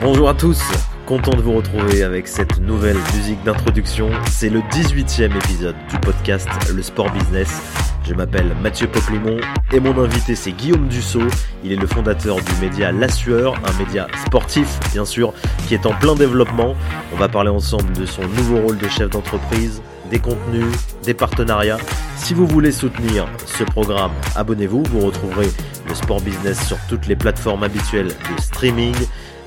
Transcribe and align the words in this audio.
Bonjour 0.00 0.28
à 0.28 0.34
tous, 0.34 0.62
content 1.06 1.32
de 1.32 1.42
vous 1.42 1.54
retrouver 1.54 2.04
avec 2.04 2.28
cette 2.28 2.60
nouvelle 2.60 2.98
musique 3.16 3.42
d'introduction. 3.42 4.10
C'est 4.30 4.48
le 4.48 4.60
18e 4.60 5.36
épisode 5.36 5.74
du 5.90 5.98
podcast 5.98 6.48
Le 6.72 6.80
Sport 6.84 7.10
Business. 7.10 7.60
Je 8.06 8.14
m'appelle 8.14 8.54
Mathieu 8.62 8.86
Poplimon 8.86 9.38
et 9.72 9.80
mon 9.80 9.98
invité 9.98 10.36
c'est 10.36 10.52
Guillaume 10.52 10.86
Dussault. 10.86 11.26
Il 11.64 11.72
est 11.72 11.76
le 11.76 11.88
fondateur 11.88 12.36
du 12.36 12.52
média 12.60 12.92
La 12.92 13.08
Sueur, 13.08 13.54
un 13.64 13.84
média 13.84 14.06
sportif 14.24 14.78
bien 14.92 15.04
sûr 15.04 15.34
qui 15.66 15.74
est 15.74 15.84
en 15.84 15.94
plein 15.94 16.14
développement. 16.14 16.76
On 17.12 17.16
va 17.16 17.28
parler 17.28 17.50
ensemble 17.50 17.92
de 17.94 18.06
son 18.06 18.22
nouveau 18.22 18.60
rôle 18.60 18.78
de 18.78 18.86
chef 18.86 19.10
d'entreprise, 19.10 19.82
des 20.12 20.20
contenus, 20.20 20.72
des 21.02 21.14
partenariats. 21.14 21.78
Si 22.16 22.34
vous 22.34 22.46
voulez 22.46 22.70
soutenir 22.70 23.26
ce 23.46 23.64
programme, 23.64 24.12
abonnez-vous. 24.36 24.84
Vous 24.92 25.00
retrouverez 25.00 25.48
le 25.88 25.94
sport 25.94 26.20
business 26.20 26.64
sur 26.66 26.78
toutes 26.88 27.06
les 27.06 27.16
plateformes 27.16 27.62
habituelles 27.62 28.08
de 28.08 28.40
streaming. 28.40 28.94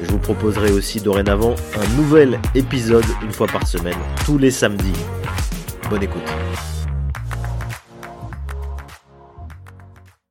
Je 0.01 0.09
vous 0.09 0.17
proposerai 0.17 0.71
aussi 0.71 0.99
dorénavant 0.99 1.55
un 1.75 1.87
nouvel 1.95 2.39
épisode 2.55 3.05
une 3.21 3.31
fois 3.31 3.47
par 3.47 3.67
semaine, 3.67 3.97
tous 4.25 4.37
les 4.37 4.51
samedis. 4.51 4.93
Bonne 5.89 6.03
écoute. 6.03 6.21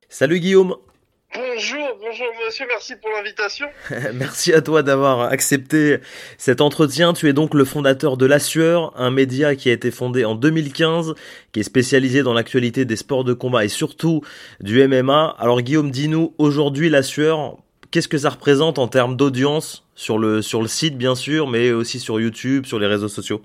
Salut 0.09 0.39
Guillaume 0.39 0.75
merci 4.13 4.53
à 4.53 4.61
toi 4.61 4.83
d'avoir 4.83 5.21
accepté 5.21 5.99
cet 6.37 6.61
entretien. 6.61 7.13
Tu 7.13 7.29
es 7.29 7.33
donc 7.33 7.53
le 7.53 7.65
fondateur 7.65 8.17
de 8.17 8.25
La 8.25 8.39
Sueur, 8.39 8.93
un 8.99 9.11
média 9.11 9.55
qui 9.55 9.69
a 9.69 9.73
été 9.73 9.91
fondé 9.91 10.25
en 10.25 10.35
2015, 10.35 11.15
qui 11.51 11.59
est 11.59 11.63
spécialisé 11.63 12.23
dans 12.23 12.33
l'actualité 12.33 12.85
des 12.85 12.95
sports 12.95 13.23
de 13.23 13.33
combat 13.33 13.65
et 13.65 13.69
surtout 13.69 14.21
du 14.59 14.85
MMA. 14.87 15.35
Alors 15.39 15.61
Guillaume, 15.61 15.91
dis-nous 15.91 16.33
aujourd'hui 16.37 16.89
La 16.89 17.03
Sueur, 17.03 17.57
qu'est-ce 17.91 18.07
que 18.07 18.17
ça 18.17 18.29
représente 18.29 18.79
en 18.79 18.87
termes 18.87 19.15
d'audience 19.15 19.85
sur 19.95 20.17
le 20.17 20.41
site, 20.41 20.97
bien 20.97 21.15
sûr, 21.15 21.47
mais 21.47 21.71
aussi 21.71 21.99
sur 21.99 22.19
YouTube, 22.19 22.65
sur 22.65 22.79
les 22.79 22.87
réseaux 22.87 23.09
sociaux? 23.09 23.41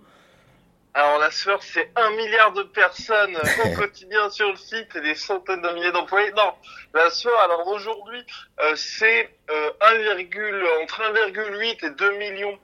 Sueur, 1.30 1.62
c'est 1.62 1.90
un 1.96 2.10
milliard 2.10 2.52
de 2.52 2.62
personnes 2.62 3.36
au 3.64 3.74
quotidien 3.76 4.28
sur 4.30 4.50
le 4.50 4.56
site 4.56 4.94
et 4.96 5.00
des 5.00 5.14
centaines 5.14 5.62
de 5.62 5.68
milliers 5.70 5.92
d'employés. 5.92 6.30
Non, 6.32 6.54
la 6.94 7.10
sueur, 7.10 7.38
alors 7.40 7.66
aujourd'hui, 7.68 8.24
euh, 8.60 8.74
c'est 8.76 9.30
euh, 9.50 9.70
1, 9.80 10.82
entre 10.82 11.02
1,8 11.02 11.86
et 11.86 11.90
2 11.90 12.10
millions 12.18 12.58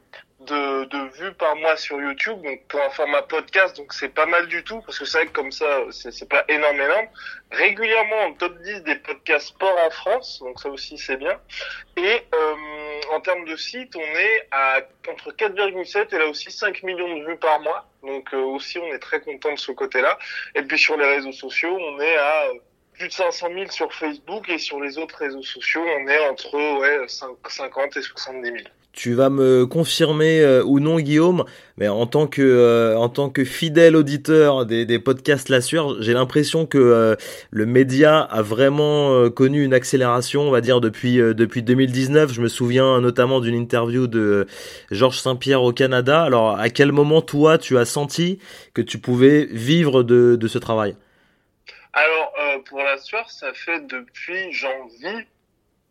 de, 0.46 0.84
de, 0.84 1.10
vues 1.16 1.32
par 1.34 1.56
mois 1.56 1.76
sur 1.76 2.00
YouTube, 2.00 2.40
donc 2.42 2.66
pour 2.68 2.80
un 2.80 2.90
format 2.90 3.22
podcast, 3.22 3.76
donc 3.76 3.92
c'est 3.92 4.08
pas 4.08 4.26
mal 4.26 4.46
du 4.48 4.62
tout, 4.64 4.80
parce 4.82 4.98
que 4.98 5.04
c'est 5.04 5.18
vrai 5.18 5.26
que 5.26 5.32
comme 5.32 5.52
ça, 5.52 5.66
c'est 5.90 6.28
pas 6.28 6.44
énorme, 6.48 6.80
énorme. 6.80 7.06
Régulièrement 7.50 8.20
en 8.26 8.32
top 8.34 8.56
10 8.62 8.82
des 8.82 8.96
podcasts 8.96 9.48
sport 9.48 9.76
en 9.84 9.90
France, 9.90 10.40
donc 10.40 10.60
ça 10.60 10.68
aussi 10.70 10.98
c'est 10.98 11.16
bien. 11.16 11.38
Et 11.96 12.22
euh, 12.34 12.54
en 13.12 13.20
termes 13.20 13.44
de 13.44 13.56
site, 13.56 13.94
on 13.96 14.00
est 14.00 14.48
à 14.50 14.80
entre 15.08 15.32
4,7 15.32 16.14
et 16.14 16.18
là 16.18 16.26
aussi 16.26 16.50
5 16.50 16.82
millions 16.82 17.18
de 17.18 17.24
vues 17.26 17.36
par 17.36 17.60
mois, 17.60 17.86
donc 18.02 18.32
euh, 18.32 18.38
aussi 18.38 18.78
on 18.78 18.86
est 18.86 18.98
très 18.98 19.20
content 19.20 19.52
de 19.52 19.58
ce 19.58 19.72
côté-là. 19.72 20.18
Et 20.54 20.62
puis 20.62 20.78
sur 20.78 20.96
les 20.96 21.06
réseaux 21.06 21.32
sociaux, 21.32 21.76
on 21.78 22.00
est 22.00 22.16
à 22.16 22.44
euh, 22.46 22.54
plus 22.92 23.08
de 23.08 23.12
500 23.12 23.48
000 23.54 23.70
sur 23.70 23.92
Facebook 23.92 24.48
et 24.48 24.58
sur 24.58 24.80
les 24.80 24.98
autres 24.98 25.16
réseaux 25.16 25.42
sociaux, 25.42 25.82
on 25.82 26.08
est 26.08 26.28
entre 26.28 26.80
ouais, 26.80 27.06
50 27.08 27.96
et 27.96 28.02
70 28.02 28.42
000 28.42 28.56
tu 28.92 29.14
vas 29.14 29.30
me 29.30 29.64
confirmer 29.64 30.40
euh, 30.40 30.62
ou 30.64 30.78
non 30.78 31.00
Guillaume, 31.00 31.44
mais 31.78 31.88
en 31.88 32.06
tant 32.06 32.26
que 32.26 32.42
euh, 32.42 32.96
en 32.96 33.08
tant 33.08 33.30
que 33.30 33.42
fidèle 33.42 33.96
auditeur 33.96 34.66
des, 34.66 34.84
des 34.84 34.98
podcasts 34.98 35.48
La 35.48 35.62
Sueur, 35.62 36.02
j'ai 36.02 36.12
l'impression 36.12 36.66
que 36.66 36.78
euh, 36.78 37.16
le 37.50 37.64
média 37.66 38.20
a 38.20 38.42
vraiment 38.42 39.30
connu 39.30 39.64
une 39.64 39.72
accélération, 39.74 40.42
on 40.42 40.50
va 40.50 40.60
dire 40.60 40.80
depuis 40.80 41.16
depuis 41.16 41.62
2019. 41.62 42.32
Je 42.32 42.42
me 42.42 42.48
souviens 42.48 43.00
notamment 43.00 43.40
d'une 43.40 43.54
interview 43.54 44.06
de 44.06 44.46
Georges 44.90 45.20
Saint-Pierre 45.20 45.62
au 45.62 45.72
Canada. 45.72 46.22
Alors 46.22 46.58
à 46.58 46.68
quel 46.68 46.92
moment 46.92 47.22
toi 47.22 47.56
tu 47.56 47.78
as 47.78 47.86
senti 47.86 48.38
que 48.74 48.82
tu 48.82 48.98
pouvais 48.98 49.48
vivre 49.50 50.02
de, 50.02 50.36
de 50.36 50.48
ce 50.48 50.58
travail? 50.58 50.96
Alors 51.94 52.32
pour 52.60 52.78
La 52.78 52.98
Sueur, 52.98 53.30
ça 53.30 53.52
fait 53.54 53.86
depuis 53.86 54.52
janvier 54.52 55.26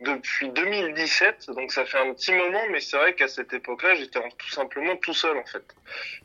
depuis 0.02 0.50
2017, 0.50 1.52
donc 1.56 1.72
ça 1.72 1.86
fait 1.86 2.00
un 2.00 2.14
petit 2.14 2.34
moment, 2.34 2.64
mais 2.72 2.80
c'est 2.80 2.98
vrai 2.98 3.14
qu'à 3.14 3.28
cette 3.28 3.54
époque-là, 3.54 3.96
j'étais 3.96 4.20
tout 4.38 4.50
simplement 4.50 4.96
tout 4.98 5.14
seul 5.14 5.38
en 5.38 5.46
fait. 5.46 5.64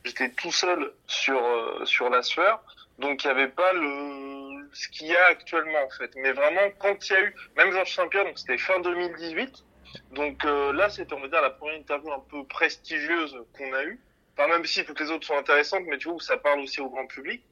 J'étais 0.04 0.30
tout 0.30 0.50
seul 0.50 0.92
sur 1.06 1.44
euh, 1.44 1.84
sur 1.84 2.08
la 2.08 2.22
sueur, 2.22 2.62
donc 2.98 3.22
il 3.22 3.26
n'y 3.26 3.32
avait 3.32 3.48
pas 3.48 3.72
le 3.74 4.68
ce 4.72 4.88
qu'il 4.88 5.08
y 5.08 5.16
a 5.16 5.26
actuellement 5.26 5.84
en 5.84 5.90
fait. 5.90 6.10
Mais 6.16 6.32
vraiment, 6.32 6.70
quand 6.78 7.08
il 7.08 7.12
y 7.12 7.16
a 7.16 7.22
eu, 7.22 7.34
même 7.56 7.70
Georges 7.72 7.94
Saint-Pierre, 7.94 8.24
donc 8.24 8.38
c'était 8.38 8.58
fin 8.58 8.80
2018, 8.80 9.64
donc 10.12 10.44
euh, 10.44 10.72
là 10.72 10.88
c'était 10.88 11.12
on 11.12 11.20
va 11.20 11.28
dire 11.28 11.42
la 11.42 11.50
première 11.50 11.76
interview 11.76 12.12
un 12.12 12.24
peu 12.30 12.44
prestigieuse 12.46 13.36
qu'on 13.56 13.72
a 13.74 13.84
eue. 13.84 14.00
Enfin, 14.36 14.48
même 14.48 14.64
si 14.66 14.84
toutes 14.84 15.00
les 15.00 15.10
autres 15.10 15.26
sont 15.26 15.36
intéressantes, 15.36 15.84
mais 15.86 15.96
tu 15.96 16.08
vois, 16.08 16.20
ça 16.20 16.36
parle 16.36 16.60
aussi 16.60 16.80
au 16.80 16.90
grand 16.90 17.06
public. 17.06 17.42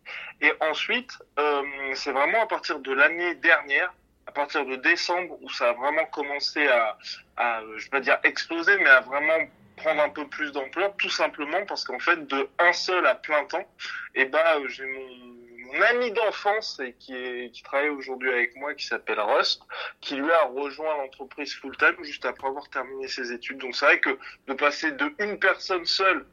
Et 0.43 0.53
ensuite, 0.61 1.12
euh, 1.39 1.62
c'est 1.95 2.12
vraiment 2.12 2.43
à 2.43 2.47
partir 2.47 2.78
de 2.78 2.93
l'année 2.93 3.34
dernière, 3.37 3.95
à 4.27 4.33
partir 4.33 4.67
de 4.67 4.77
décembre 4.77 5.39
où 5.41 5.49
ça 5.49 5.71
a 5.71 5.72
vraiment 5.72 6.05
commencé 6.06 6.67
à, 6.69 6.99
à 7.37 7.62
je 7.77 7.84
vais 7.84 7.91
pas 7.91 8.00
dire 8.00 8.19
exploser, 8.25 8.77
mais 8.78 8.91
à 8.91 9.00
vraiment 9.00 9.39
prendre 9.77 10.03
un 10.03 10.11
peu 10.11 10.27
plus 10.28 10.53
d'ampleur, 10.53 10.95
tout 10.97 11.11
simplement 11.11 11.65
parce 11.67 11.84
qu'en 11.84 11.99
fait, 11.99 12.27
de 12.27 12.49
un 12.59 12.72
seul 12.72 13.06
à 13.06 13.15
plein 13.15 13.45
temps, 13.47 13.66
et 14.15 14.22
eh 14.22 14.25
ben, 14.27 14.66
j'ai 14.69 14.84
mon, 14.87 15.09
mon 15.72 15.81
ami 15.83 16.12
d'enfance 16.12 16.81
et 16.81 16.93
qui 16.95 17.15
est 17.15 17.51
qui 17.51 17.62
travaille 17.62 17.89
aujourd'hui 17.89 18.31
avec 18.31 18.56
moi, 18.56 18.75
qui 18.75 18.87
s'appelle 18.87 19.21
Rust, 19.21 19.62
qui 20.01 20.16
lui 20.16 20.31
a 20.31 20.45
rejoint 20.45 20.97
l'entreprise 20.99 21.55
full 21.55 21.77
time 21.77 21.97
juste 22.03 22.25
après 22.25 22.47
avoir 22.47 22.69
terminé 22.69 23.09
ses 23.09 23.33
études. 23.33 23.59
Donc 23.59 23.75
c'est 23.75 23.87
vrai 23.87 24.01
que 24.01 24.19
de 24.47 24.53
passer 24.53 24.93
de 24.93 25.12
une 25.19 25.39
personne 25.39 25.84
seule 25.87 26.27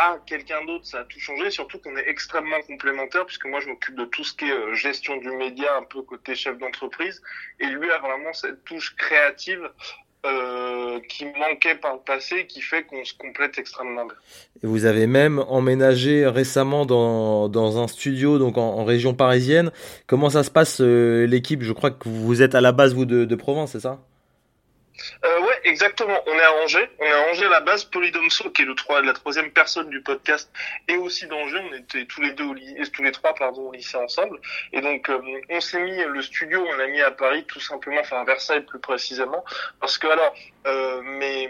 à 0.00 0.18
quelqu'un 0.24 0.64
d'autre, 0.64 0.86
ça 0.86 1.00
a 1.00 1.04
tout 1.04 1.20
changé, 1.20 1.50
surtout 1.50 1.78
qu'on 1.78 1.94
est 1.96 2.08
extrêmement 2.08 2.60
complémentaires, 2.66 3.26
puisque 3.26 3.44
moi 3.44 3.60
je 3.60 3.68
m'occupe 3.68 3.96
de 3.96 4.06
tout 4.06 4.24
ce 4.24 4.32
qui 4.32 4.46
est 4.46 4.52
euh, 4.52 4.74
gestion 4.74 5.18
du 5.18 5.30
média, 5.30 5.76
un 5.76 5.82
peu 5.82 6.00
côté 6.00 6.34
chef 6.34 6.56
d'entreprise, 6.58 7.20
et 7.58 7.66
lui 7.66 7.90
a 7.90 7.98
vraiment 7.98 8.32
cette 8.32 8.64
touche 8.64 8.96
créative 8.96 9.70
euh, 10.24 11.00
qui 11.08 11.26
manquait 11.26 11.74
par 11.74 11.94
le 11.94 12.00
passé, 12.00 12.46
qui 12.46 12.62
fait 12.62 12.84
qu'on 12.84 13.04
se 13.04 13.12
complète 13.14 13.58
extrêmement 13.58 14.06
bien. 14.06 14.14
Et 14.62 14.66
vous 14.66 14.86
avez 14.86 15.06
même 15.06 15.38
emménagé 15.48 16.26
récemment 16.26 16.86
dans, 16.86 17.50
dans 17.50 17.78
un 17.78 17.86
studio 17.86 18.38
donc 18.38 18.56
en, 18.56 18.84
région 18.84 19.12
parisienne. 19.12 19.70
Comment 20.06 20.30
ça 20.30 20.44
se 20.44 20.50
passe 20.50 20.80
euh, 20.80 21.26
l'équipe? 21.26 21.62
Je 21.62 21.72
crois 21.72 21.90
que 21.90 22.08
vous 22.08 22.40
êtes 22.40 22.54
à 22.54 22.62
la 22.62 22.72
base 22.72 22.94
vous 22.94 23.06
de, 23.06 23.26
de 23.26 23.34
Provence, 23.34 23.72
c'est 23.72 23.80
ça? 23.80 24.00
Euh, 25.24 25.40
ouais, 25.40 25.60
exactement. 25.64 26.18
On 26.26 26.34
est 26.34 26.42
à 26.42 26.52
Angers. 26.62 26.90
On 26.98 27.04
est 27.04 27.12
à 27.12 27.30
Angers 27.30 27.46
à 27.46 27.50
la 27.50 27.60
base. 27.60 27.84
Polydomso, 27.84 28.50
qui 28.50 28.62
est 28.62 28.64
le 28.64 28.74
3, 28.74 29.02
la 29.02 29.12
troisième 29.12 29.50
personne 29.50 29.88
du 29.90 30.02
podcast, 30.02 30.50
et 30.88 30.96
aussi 30.96 31.26
d'Angers. 31.26 31.62
On 31.70 31.74
était 31.74 32.04
tous 32.06 32.20
les 32.20 32.32
deux 32.32 32.46
tous 32.92 33.02
les 33.02 33.12
trois, 33.12 33.34
pardon, 33.34 33.68
au 33.68 33.72
lycée 33.72 33.96
ensemble. 33.96 34.38
Et 34.72 34.80
donc, 34.80 35.08
euh, 35.08 35.20
on 35.50 35.60
s'est 35.60 35.80
mis 35.80 35.96
le 35.96 36.22
studio, 36.22 36.64
on 36.66 36.76
l'a 36.76 36.88
mis 36.88 37.00
à 37.00 37.10
Paris, 37.10 37.44
tout 37.46 37.60
simplement, 37.60 38.00
enfin 38.00 38.20
à 38.20 38.24
Versailles 38.24 38.64
plus 38.64 38.80
précisément, 38.80 39.44
parce 39.80 39.98
que 39.98 40.06
alors, 40.06 40.34
euh, 40.66 41.00
mais 41.02 41.48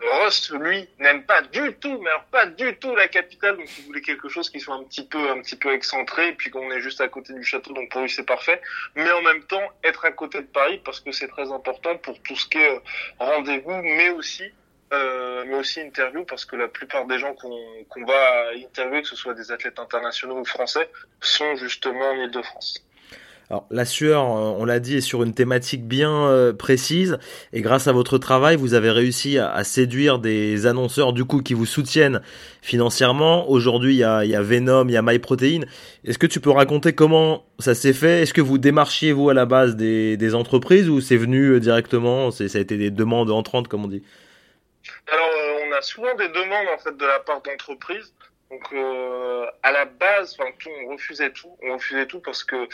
Rust, 0.00 0.50
lui, 0.50 0.88
n'aime 0.98 1.24
pas 1.24 1.42
du 1.42 1.74
tout, 1.74 1.98
mais 2.00 2.10
alors 2.10 2.24
pas 2.24 2.46
du 2.46 2.76
tout 2.76 2.94
la 2.94 3.08
capitale, 3.08 3.56
donc 3.56 3.66
il 3.78 3.84
voulait 3.84 4.00
quelque 4.00 4.28
chose 4.28 4.50
qui 4.50 4.60
soit 4.60 4.74
un 4.74 4.84
petit 4.84 5.04
peu, 5.06 5.30
un 5.30 5.40
petit 5.40 5.56
peu 5.56 5.72
excentré, 5.72 6.32
puis 6.32 6.50
qu'on 6.50 6.70
est 6.70 6.80
juste 6.80 7.00
à 7.00 7.08
côté 7.08 7.32
du 7.32 7.44
château, 7.44 7.72
donc 7.72 7.90
pour 7.90 8.00
lui 8.02 8.10
c'est 8.10 8.24
parfait. 8.24 8.60
Mais 8.94 9.10
en 9.10 9.22
même 9.22 9.42
temps, 9.44 9.62
être 9.84 10.04
à 10.04 10.12
côté 10.12 10.38
de 10.38 10.46
Paris, 10.46 10.80
parce 10.84 11.00
que 11.00 11.12
c'est 11.12 11.28
très 11.28 11.50
important 11.50 11.96
pour 11.98 12.20
tout 12.22 12.36
ce 12.36 12.48
qui 12.48 12.58
est 12.58 12.70
euh, 12.70 12.80
rendez-vous, 13.18 13.82
mais 13.82 14.10
aussi, 14.10 14.44
euh, 14.92 15.44
mais 15.46 15.54
aussi 15.54 15.80
interview, 15.80 16.24
parce 16.24 16.44
que 16.44 16.56
la 16.56 16.68
plupart 16.68 17.06
des 17.06 17.18
gens 17.18 17.34
qu'on 17.34 17.84
qu'on 17.88 18.04
va 18.04 18.50
interviewer, 18.54 19.02
que 19.02 19.08
ce 19.08 19.16
soit 19.16 19.34
des 19.34 19.50
athlètes 19.50 19.78
internationaux 19.78 20.38
ou 20.38 20.44
français, 20.44 20.88
sont 21.20 21.56
justement 21.56 22.10
en 22.10 22.16
Ile-de-France. 22.16 22.84
Alors, 23.52 23.66
la 23.70 23.84
sueur, 23.84 24.22
euh, 24.22 24.56
on 24.58 24.64
l'a 24.64 24.80
dit, 24.80 24.96
est 24.96 25.02
sur 25.02 25.22
une 25.22 25.34
thématique 25.34 25.86
bien 25.86 26.10
euh, 26.10 26.54
précise. 26.54 27.18
Et 27.52 27.60
grâce 27.60 27.86
à 27.86 27.92
votre 27.92 28.16
travail, 28.16 28.56
vous 28.56 28.72
avez 28.72 28.90
réussi 28.90 29.36
à, 29.36 29.62
séduire 29.62 30.18
des 30.20 30.64
annonceurs, 30.64 31.12
du 31.12 31.26
coup, 31.26 31.42
qui 31.42 31.52
vous 31.52 31.66
soutiennent 31.66 32.22
financièrement. 32.62 33.50
Aujourd'hui, 33.50 33.92
il 33.92 33.98
y 33.98 34.04
a, 34.04 34.40
Venom, 34.40 34.88
il 34.88 34.92
y 34.92 34.96
a 34.96 35.02
MyProtein. 35.02 35.66
Est-ce 36.06 36.16
que 36.16 36.26
tu 36.26 36.40
peux 36.40 36.48
raconter 36.48 36.94
comment 36.94 37.44
ça 37.58 37.74
s'est 37.74 37.92
fait? 37.92 38.22
Est-ce 38.22 38.32
que 38.32 38.40
vous 38.40 38.56
démarchiez, 38.56 39.12
vous, 39.12 39.28
à 39.28 39.34
la 39.34 39.44
base 39.44 39.76
des, 39.76 40.16
des 40.16 40.34
entreprises 40.34 40.88
ou 40.88 41.02
c'est 41.02 41.18
venu 41.18 41.48
euh, 41.48 41.60
directement? 41.60 42.30
Ça 42.30 42.44
a 42.44 42.58
été 42.58 42.78
des 42.78 42.90
demandes 42.90 43.30
entrantes, 43.30 43.68
comme 43.68 43.84
on 43.84 43.88
dit 43.88 44.02
Alors, 45.12 45.28
on 45.68 45.76
a 45.76 45.82
souvent 45.82 46.14
des 46.14 46.28
demandes, 46.28 46.68
en 46.74 46.78
fait, 46.78 46.96
de 46.96 47.04
la 47.04 47.20
part 47.20 47.42
d'entreprises. 47.42 48.14
Donc 48.52 48.70
euh, 48.74 49.46
à 49.62 49.72
la 49.72 49.86
base, 49.86 50.36
enfin 50.38 50.50
tout, 50.58 50.68
on 50.84 50.92
refusait 50.92 51.32
tout, 51.32 51.56
on 51.62 51.72
refusait 51.72 52.06
tout 52.06 52.20
parce 52.20 52.44
que 52.44 52.68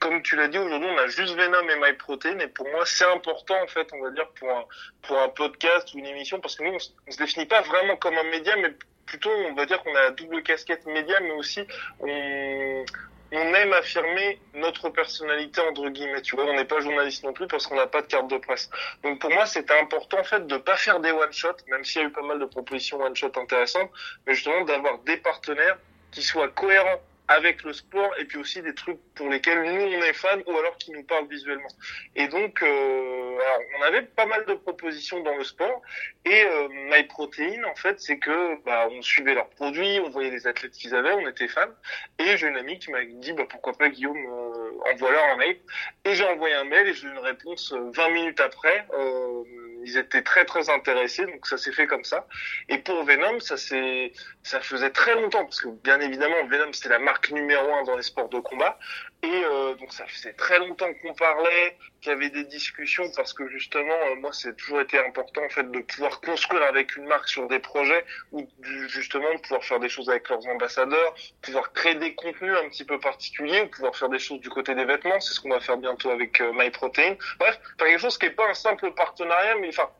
comme 0.00 0.22
tu 0.22 0.34
l'as 0.34 0.48
dit 0.48 0.58
aujourd'hui, 0.58 0.88
on 0.90 0.98
a 0.98 1.06
juste 1.06 1.36
Venom 1.36 1.68
et 1.68 1.76
MyProtein. 1.76 2.36
Et 2.40 2.48
pour 2.48 2.68
moi 2.70 2.84
c'est 2.84 3.04
important 3.04 3.54
en 3.62 3.68
fait, 3.68 3.88
on 3.92 4.02
va 4.02 4.10
dire 4.10 4.28
pour 4.30 4.50
un 4.50 4.64
pour 5.02 5.18
un 5.20 5.28
podcast 5.28 5.94
ou 5.94 6.00
une 6.00 6.06
émission. 6.06 6.40
Parce 6.40 6.56
que 6.56 6.64
nous 6.64 6.72
on, 6.72 6.78
on 7.06 7.10
se 7.12 7.16
définit 7.16 7.46
pas 7.46 7.60
vraiment 7.60 7.96
comme 7.96 8.18
un 8.18 8.24
média 8.24 8.56
mais 8.56 8.74
plutôt 9.06 9.30
on 9.30 9.54
va 9.54 9.66
dire 9.66 9.80
qu'on 9.84 9.94
a 9.94 10.02
la 10.02 10.10
double 10.10 10.42
casquette 10.42 10.84
média 10.86 11.20
mais 11.20 11.32
aussi 11.32 11.60
on 12.00 12.84
on 13.32 13.54
aime 13.54 13.72
affirmer 13.72 14.40
notre 14.54 14.88
personnalité 14.90 15.60
entre 15.60 15.88
guillemets. 15.88 16.22
Tu 16.22 16.34
vois, 16.34 16.46
on 16.46 16.54
n'est 16.54 16.64
pas 16.64 16.80
journaliste 16.80 17.24
non 17.24 17.32
plus 17.32 17.46
parce 17.46 17.66
qu'on 17.66 17.76
n'a 17.76 17.86
pas 17.86 18.02
de 18.02 18.06
carte 18.06 18.28
de 18.28 18.38
presse. 18.38 18.68
Donc 19.02 19.20
pour 19.20 19.30
moi, 19.30 19.46
c'était 19.46 19.78
important 19.78 20.18
en 20.18 20.24
fait 20.24 20.46
de 20.46 20.56
pas 20.56 20.76
faire 20.76 21.00
des 21.00 21.12
one 21.12 21.32
shot, 21.32 21.56
même 21.68 21.84
s'il 21.84 22.02
y 22.02 22.04
a 22.04 22.08
eu 22.08 22.12
pas 22.12 22.22
mal 22.22 22.38
de 22.38 22.46
propositions 22.46 23.00
one 23.00 23.14
shot 23.14 23.32
intéressantes, 23.36 23.90
mais 24.26 24.34
justement 24.34 24.62
d'avoir 24.64 24.98
des 25.00 25.16
partenaires 25.16 25.78
qui 26.10 26.22
soient 26.22 26.48
cohérents 26.48 27.00
avec 27.30 27.62
le 27.62 27.72
sport 27.72 28.12
et 28.18 28.24
puis 28.24 28.38
aussi 28.38 28.60
des 28.60 28.74
trucs 28.74 28.98
pour 29.14 29.28
lesquels 29.28 29.62
nous 29.62 29.82
on 29.82 30.02
est 30.02 30.12
fans 30.12 30.42
ou 30.48 30.58
alors 30.58 30.76
qui 30.78 30.90
nous 30.90 31.04
parlent 31.04 31.28
visuellement. 31.28 31.68
Et 32.16 32.26
donc 32.26 32.60
euh, 32.60 33.38
on 33.78 33.82
avait 33.82 34.02
pas 34.02 34.26
mal 34.26 34.44
de 34.46 34.54
propositions 34.54 35.20
dans 35.20 35.36
le 35.36 35.44
sport 35.44 35.80
et 36.24 36.42
euh, 36.42 36.68
MyProtein 36.90 37.62
en 37.70 37.76
fait 37.76 38.00
c'est 38.00 38.18
que 38.18 38.60
bah, 38.64 38.88
on 38.90 39.00
suivait 39.00 39.34
leurs 39.34 39.48
produits, 39.50 40.00
on 40.04 40.10
voyait 40.10 40.32
les 40.32 40.48
athlètes 40.48 40.72
qu'ils 40.72 40.92
avaient, 40.92 41.12
on 41.12 41.28
était 41.28 41.46
fans 41.46 41.70
et 42.18 42.36
j'ai 42.36 42.48
une 42.48 42.56
amie 42.56 42.80
qui 42.80 42.90
m'a 42.90 43.04
dit 43.04 43.32
bah 43.32 43.44
pourquoi 43.48 43.74
pas 43.74 43.90
Guillaume 43.90 44.18
euh, 44.18 44.92
envoie 44.92 45.12
leur 45.12 45.24
un 45.24 45.36
mail 45.36 45.56
et 46.04 46.14
j'ai 46.14 46.24
envoyé 46.24 46.56
un 46.56 46.64
mail 46.64 46.88
et 46.88 46.94
j'ai 46.94 47.06
eu 47.06 47.12
une 47.12 47.18
réponse 47.18 47.72
20 47.72 47.78
euh, 47.78 48.10
minutes 48.12 48.40
après 48.40 48.86
euh, 48.92 49.44
ils 49.84 49.96
étaient 49.96 50.22
très 50.22 50.44
très 50.44 50.70
intéressés, 50.70 51.26
donc 51.26 51.46
ça 51.46 51.58
s'est 51.58 51.72
fait 51.72 51.86
comme 51.86 52.04
ça. 52.04 52.26
Et 52.68 52.78
pour 52.78 53.04
Venom, 53.04 53.40
ça 53.40 53.56
c'est 53.56 54.12
ça 54.42 54.60
faisait 54.60 54.90
très 54.90 55.14
longtemps 55.14 55.44
parce 55.44 55.60
que 55.60 55.68
bien 55.68 56.00
évidemment 56.00 56.44
Venom 56.48 56.72
c'était 56.72 56.88
la 56.88 56.98
marque 56.98 57.30
numéro 57.30 57.72
un 57.74 57.84
dans 57.84 57.96
les 57.96 58.02
sports 58.02 58.28
de 58.28 58.40
combat, 58.40 58.78
et 59.22 59.28
euh, 59.44 59.74
donc 59.74 59.92
ça 59.92 60.06
faisait 60.06 60.32
très 60.32 60.58
longtemps 60.58 60.92
qu'on 61.02 61.14
parlait, 61.14 61.76
qu'il 62.00 62.10
y 62.10 62.14
avait 62.14 62.30
des 62.30 62.44
discussions 62.44 63.04
parce 63.14 63.34
que 63.34 63.46
justement 63.48 63.98
euh, 64.06 64.16
moi 64.16 64.32
c'est 64.32 64.56
toujours 64.56 64.80
été 64.80 64.98
important 64.98 65.42
en 65.44 65.48
fait 65.50 65.70
de 65.70 65.80
pouvoir 65.80 66.20
construire 66.20 66.62
avec 66.62 66.96
une 66.96 67.06
marque 67.06 67.28
sur 67.28 67.46
des 67.48 67.58
projets 67.58 68.04
ou 68.32 68.48
justement 68.88 69.32
de 69.34 69.40
pouvoir 69.40 69.62
faire 69.62 69.80
des 69.80 69.88
choses 69.88 70.08
avec 70.08 70.28
leurs 70.28 70.46
ambassadeurs, 70.46 71.14
pouvoir 71.42 71.72
créer 71.72 71.94
des 71.96 72.14
contenus 72.14 72.54
un 72.64 72.68
petit 72.68 72.84
peu 72.84 72.98
particuliers, 72.98 73.62
ou 73.62 73.66
pouvoir 73.68 73.94
faire 73.94 74.08
des 74.08 74.18
choses 74.18 74.40
du 74.40 74.48
côté 74.48 74.74
des 74.74 74.84
vêtements, 74.84 75.20
c'est 75.20 75.34
ce 75.34 75.40
qu'on 75.40 75.50
va 75.50 75.60
faire 75.60 75.76
bientôt 75.76 76.10
avec 76.10 76.40
euh, 76.40 76.52
MyProtein. 76.54 77.16
Bref, 77.38 77.58
faire 77.78 77.88
quelque 77.88 78.00
chose 78.00 78.18
qui 78.18 78.26
est 78.26 78.30
pas 78.30 78.48
un 78.48 78.54
simple 78.54 78.90
partenariat 78.92 79.56
mais 79.56 79.69
enfin 79.70 79.90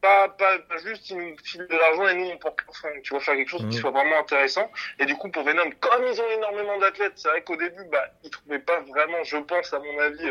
pas, 0.00 0.28
pas, 0.28 0.58
pas 0.58 0.76
juste 0.78 1.10
ils 1.10 1.16
nous 1.16 1.36
filent 1.42 1.66
de 1.66 1.76
l'argent 1.76 2.06
et 2.08 2.14
nous 2.14 2.26
on 2.26 2.36
porte 2.38 2.60
enfin, 2.68 2.88
tu 3.02 3.10
vois 3.10 3.20
faire 3.20 3.34
quelque 3.34 3.48
chose 3.48 3.62
qui 3.62 3.78
mmh. 3.78 3.80
soit 3.80 3.90
vraiment 3.90 4.18
intéressant. 4.18 4.70
Et 4.98 5.06
du 5.06 5.16
coup 5.16 5.30
pour 5.30 5.42
Venom 5.42 5.70
comme 5.80 6.04
ils 6.06 6.20
ont 6.20 6.30
énormément 6.30 6.78
d'athlètes 6.78 7.14
c'est 7.16 7.28
vrai 7.28 7.42
qu'au 7.42 7.56
début 7.56 7.84
bah 7.90 8.06
ils 8.22 8.30
trouvaient 8.30 8.58
pas 8.58 8.80
vraiment 8.80 9.22
je 9.24 9.38
pense 9.38 9.72
à 9.72 9.78
mon 9.78 9.98
avis 9.98 10.28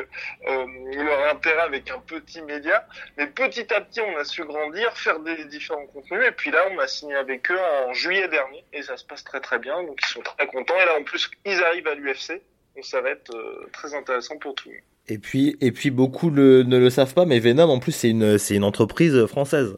euh, 0.48 0.66
leur 1.04 1.30
intérêt 1.30 1.64
avec 1.64 1.90
un 1.90 2.00
petit 2.00 2.42
média. 2.44 2.88
Mais 3.18 3.28
petit 3.28 3.74
à 3.74 3.82
petit 3.82 4.02
on 4.02 4.18
a 4.18 4.24
su 4.24 4.46
grandir 4.46 4.96
faire 4.98 5.20
des 5.20 5.46
différents 5.46 5.88
contenus. 5.88 6.26
Et 6.28 6.32
puis 6.32 6.52
là 6.52 6.68
on 6.72 6.80
a 6.80 6.88
signé 6.88 7.16
avec 7.16 7.50
eux 7.52 7.60
en 7.60 7.94
juillet 7.94 8.28
dernier. 8.28 8.64
Et 8.72 8.82
ça 8.82 8.98
se 8.98 9.06
passe 9.06 9.24
très 9.24 9.42
très 9.42 9.60
bien. 9.60 9.84
Donc 9.84 10.00
ils 10.04 10.10
sont 10.10 10.22
très 10.22 10.48
contents. 10.48 10.80
Et 10.80 10.86
là 10.86 11.00
en 11.00 11.04
plus 11.04 11.30
ils 11.44 11.64
arrivent 11.64 11.88
à 11.88 11.96
l'UFC 11.96 12.42
donc 12.76 12.86
ça 12.86 13.02
va 13.02 13.12
être 13.12 13.34
euh, 13.34 13.70
très 13.72 13.94
intéressant 13.94 14.38
pour 14.38 14.54
tout 14.56 14.70
le 14.70 14.76
monde 14.76 14.84
et 15.08 15.18
puis, 15.18 15.58
et 15.62 15.72
puis 15.72 15.92
beaucoup 15.92 16.30
le, 16.30 16.64
ne 16.64 16.78
le 16.78 16.90
savent 16.90 17.14
pas, 17.14 17.26
mais 17.26 17.40
Venom 17.40 17.70
en 17.70 17.80
plus 17.80 17.92
c'est 17.92 18.10
une, 18.10 18.38
c'est 18.38 18.56
une 18.56 18.64
entreprise 18.64 19.26
française. 19.26 19.78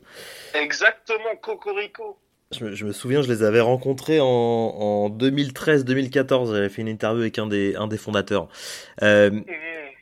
Exactement, 0.53 1.35
Cocorico. 1.41 2.17
Je, 2.51 2.73
je 2.73 2.85
me 2.85 2.93
souviens, 2.93 3.21
je 3.21 3.27
les 3.27 3.43
avais 3.43 3.59
rencontrés 3.59 4.21
en, 4.21 4.25
en 4.25 5.09
2013-2014. 5.09 6.53
J'avais 6.53 6.69
fait 6.69 6.81
une 6.81 6.87
interview 6.87 7.21
avec 7.21 7.37
un 7.39 7.47
des, 7.47 7.75
un 7.75 7.87
des 7.87 7.97
fondateurs. 7.97 8.47
Euh, 9.03 9.31
mmh 9.31 9.43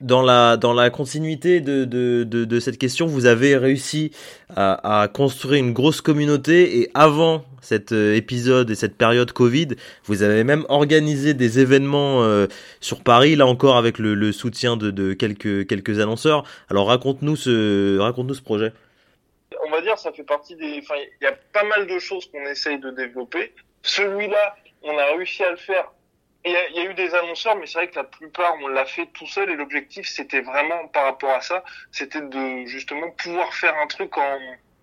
dans 0.02 0.22
la 0.22 0.58
dans 0.58 0.74
la 0.74 0.90
continuité 0.90 1.62
de, 1.62 1.86
de, 1.86 2.24
de, 2.24 2.60
cette 2.60 2.78
question, 2.78 3.06
vous 3.06 3.26
avez 3.26 3.58
réussi 3.58 4.12
à, 4.56 5.08
construire 5.14 5.64
une 5.64 5.74
grosse 5.74 6.02
communauté 6.02 6.80
et 6.80 6.92
avant 6.94 7.46
cet 7.62 7.92
euh, 7.92 8.16
épisode 8.16 8.70
et 8.70 8.76
cette 8.76 8.96
période 8.96 9.32
Covid, 9.32 9.70
vous 10.04 10.24
avez 10.24 10.44
même 10.44 10.66
organisé 10.70 11.34
des 11.34 11.60
événements 11.60 12.24
euh, 12.24 12.48
sur 12.80 13.02
Paris, 13.02 13.36
là 13.36 13.48
encore 13.48 13.78
avec 13.78 13.98
le, 13.98 14.32
soutien 14.32 14.78
de, 14.78 15.14
quelques 15.14 15.68
quelques 15.68 16.00
annonceurs. 16.00 16.44
Alors 16.70 16.88
raconte-nous 16.88 17.36
ce 17.36 17.98
raconte-nous 17.98 18.36
ce 18.36 18.42
projet. 18.42 18.74
On 19.68 19.72
va 19.72 19.82
dire, 19.82 19.98
ça 19.98 20.12
fait 20.12 20.24
partie 20.24 20.56
des. 20.56 20.84
Il 21.22 21.24
y 21.24 21.28
a 21.28 21.34
pas 21.54 21.64
mal 21.64 21.88
de 21.88 21.98
choses 22.00 22.30
qu'on 22.30 22.46
essaye 22.46 22.80
de 22.80 22.92
développer. 22.92 23.54
Celui-là, 23.82 24.56
on 24.84 24.98
a 24.98 25.06
réussi 25.16 25.44
à 25.44 25.52
le 25.52 25.58
faire 25.58 25.92
il 26.46 26.52
y, 26.52 26.80
a, 26.80 26.84
eu 26.84 26.94
des 26.94 27.14
annonceurs, 27.16 27.56
mais 27.56 27.66
c'est 27.66 27.80
vrai 27.80 27.90
que 27.90 27.96
la 27.96 28.04
plupart, 28.04 28.54
on 28.62 28.68
l'a 28.68 28.86
fait 28.86 29.08
tout 29.08 29.26
seul 29.26 29.50
et 29.50 29.56
l'objectif, 29.56 30.08
c'était 30.08 30.42
vraiment 30.42 30.88
par 30.90 31.06
rapport 31.06 31.32
à 31.32 31.42
ça, 31.42 31.64
c'était 31.92 32.22
de 32.22 32.66
justement 32.66 33.10
pouvoir 33.12 33.54
faire 33.54 33.76
un 33.78 33.88
truc 33.88 34.16
en 34.18 34.38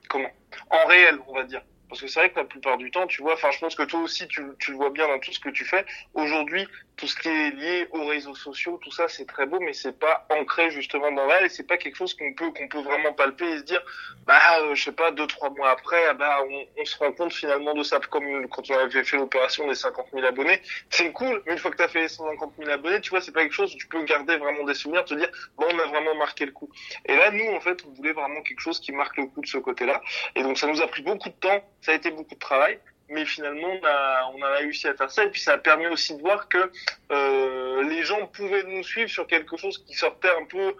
comment, 0.08 0.30
en 0.70 0.86
réel, 0.86 1.18
on 1.28 1.34
va 1.34 1.44
dire. 1.44 1.62
Parce 1.92 2.00
que 2.00 2.08
c'est 2.08 2.20
vrai 2.20 2.30
que 2.30 2.38
la 2.38 2.46
plupart 2.46 2.78
du 2.78 2.90
temps, 2.90 3.06
tu 3.06 3.20
vois, 3.20 3.34
enfin, 3.34 3.50
je 3.50 3.58
pense 3.58 3.74
que 3.74 3.82
toi 3.82 4.00
aussi, 4.00 4.26
tu, 4.26 4.42
tu 4.58 4.70
le 4.70 4.78
vois 4.78 4.88
bien 4.88 5.06
dans 5.08 5.18
tout 5.18 5.30
ce 5.30 5.38
que 5.38 5.50
tu 5.50 5.66
fais. 5.66 5.84
Aujourd'hui, 6.14 6.66
tout 6.96 7.06
ce 7.06 7.16
qui 7.16 7.28
est 7.28 7.50
lié 7.50 7.86
aux 7.90 8.06
réseaux 8.06 8.34
sociaux, 8.34 8.78
tout 8.82 8.90
ça, 8.90 9.08
c'est 9.08 9.26
très 9.26 9.44
beau, 9.44 9.58
mais 9.60 9.72
c'est 9.74 9.98
pas 9.98 10.26
ancré 10.30 10.70
justement 10.70 11.10
dans 11.12 11.28
elle 11.28 11.44
et 11.44 11.48
c'est 11.48 11.66
pas 11.66 11.76
quelque 11.76 11.96
chose 11.96 12.14
qu'on 12.14 12.32
peut, 12.32 12.50
qu'on 12.52 12.68
peut 12.68 12.80
vraiment 12.80 13.12
palper 13.12 13.44
et 13.44 13.58
se 13.58 13.64
dire, 13.64 13.82
bah, 14.24 14.38
euh, 14.60 14.74
je 14.74 14.84
sais 14.84 14.92
pas, 14.92 15.10
deux, 15.10 15.26
trois 15.26 15.50
mois 15.50 15.70
après, 15.70 16.02
ah 16.08 16.14
bah, 16.14 16.38
on, 16.48 16.80
on, 16.80 16.84
se 16.84 16.96
rend 16.96 17.12
compte 17.12 17.32
finalement 17.32 17.74
de 17.74 17.82
ça, 17.82 18.00
comme 18.10 18.48
quand 18.48 18.70
on 18.70 18.74
avait 18.74 19.04
fait 19.04 19.16
l'opération 19.16 19.66
des 19.68 19.74
50 19.74 20.06
000 20.14 20.24
abonnés. 20.24 20.62
C'est 20.88 21.12
cool, 21.12 21.42
mais 21.44 21.52
une 21.52 21.58
fois 21.58 21.72
que 21.72 21.76
tu 21.76 21.82
as 21.82 21.88
fait 21.88 22.02
les 22.02 22.08
150 22.08 22.52
000 22.58 22.70
abonnés, 22.70 23.00
tu 23.00 23.10
vois, 23.10 23.20
c'est 23.20 23.32
pas 23.32 23.42
quelque 23.42 23.52
chose 23.52 23.74
où 23.74 23.78
tu 23.78 23.88
peux 23.88 24.02
garder 24.04 24.36
vraiment 24.36 24.64
des 24.64 24.74
souvenirs, 24.74 25.04
te 25.04 25.14
dire, 25.14 25.30
bon, 25.58 25.66
on 25.70 25.78
a 25.78 25.86
vraiment 25.88 26.14
marqué 26.14 26.46
le 26.46 26.52
coup. 26.52 26.70
Et 27.04 27.16
là, 27.16 27.30
nous, 27.32 27.52
en 27.54 27.60
fait, 27.60 27.84
on 27.86 27.90
voulait 27.92 28.12
vraiment 28.12 28.40
quelque 28.42 28.60
chose 28.60 28.80
qui 28.80 28.92
marque 28.92 29.16
le 29.16 29.26
coup 29.26 29.40
de 29.40 29.46
ce 29.46 29.58
côté-là. 29.58 30.00
Et 30.36 30.42
donc, 30.42 30.56
ça 30.56 30.66
nous 30.66 30.80
a 30.80 30.86
pris 30.86 31.02
beaucoup 31.02 31.28
de 31.28 31.34
temps 31.34 31.62
ça 31.82 31.92
a 31.92 31.94
été 31.94 32.10
beaucoup 32.10 32.34
de 32.34 32.40
travail, 32.40 32.78
mais 33.10 33.26
finalement 33.26 33.68
on 33.68 33.86
a, 33.86 34.32
on 34.34 34.42
a 34.42 34.56
réussi 34.58 34.86
à 34.88 34.94
faire 34.94 35.10
ça 35.10 35.24
et 35.24 35.30
puis 35.30 35.40
ça 35.40 35.52
a 35.54 35.58
permis 35.58 35.86
aussi 35.88 36.16
de 36.16 36.20
voir 36.22 36.48
que 36.48 36.70
euh, 37.10 37.82
les 37.88 38.02
gens 38.04 38.26
pouvaient 38.32 38.64
nous 38.64 38.82
suivre 38.82 39.10
sur 39.10 39.26
quelque 39.26 39.56
chose 39.56 39.84
qui 39.86 39.94
sortait 39.94 40.30
un 40.40 40.44
peu 40.46 40.74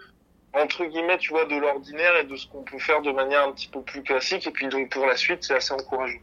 entre 0.54 0.84
guillemets 0.84 1.18
tu 1.18 1.30
vois 1.30 1.44
de 1.44 1.56
l'ordinaire 1.56 2.16
et 2.16 2.24
de 2.24 2.36
ce 2.36 2.46
qu'on 2.46 2.62
peut 2.62 2.78
faire 2.78 3.02
de 3.02 3.10
manière 3.10 3.46
un 3.46 3.52
petit 3.52 3.68
peu 3.68 3.82
plus 3.82 4.02
classique 4.02 4.46
et 4.46 4.50
puis 4.50 4.68
donc 4.68 4.90
pour 4.90 5.06
la 5.06 5.16
suite 5.16 5.38
c'est 5.42 5.54
assez 5.54 5.72
encourageant. 5.72 6.18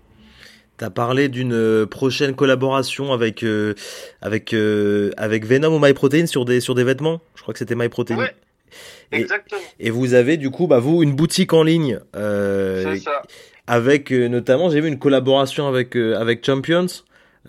T'as 0.78 0.90
parlé 0.90 1.28
d'une 1.28 1.54
euh, 1.54 1.86
prochaine 1.86 2.36
collaboration 2.36 3.12
avec 3.12 3.44
euh, 3.44 3.76
avec 4.22 4.54
euh, 4.54 5.12
avec 5.18 5.46
Venom 5.46 5.76
ou 5.76 5.80
MyProtein 5.80 6.26
sur 6.26 6.46
des 6.46 6.62
sur 6.62 6.74
des 6.74 6.86
vêtements? 6.86 7.20
Je 7.36 7.42
crois 7.42 7.54
que 7.54 7.58
c'était 7.58 7.76
MyProtein. 7.76 8.16
Ouais, 8.16 8.34
exactement. 9.12 9.60
Et 9.82 9.90
vous 9.90 10.14
avez 10.14 10.38
du 10.38 10.52
coup 10.52 10.68
bah 10.68 10.80
vous 10.80 11.04
une 11.04 11.16
boutique 11.18 11.52
en 11.52 11.64
ligne. 11.64 12.00
Euh, 12.16 12.94
c'est 12.94 13.02
ça 13.02 13.24
avec 13.70 14.12
euh, 14.12 14.28
notamment 14.28 14.70
j'ai 14.70 14.82
vu 14.82 14.88
une 14.88 14.98
collaboration 15.00 15.68
avec 15.68 15.96
euh, 15.96 16.20
avec 16.20 16.44
Champions. 16.44 16.88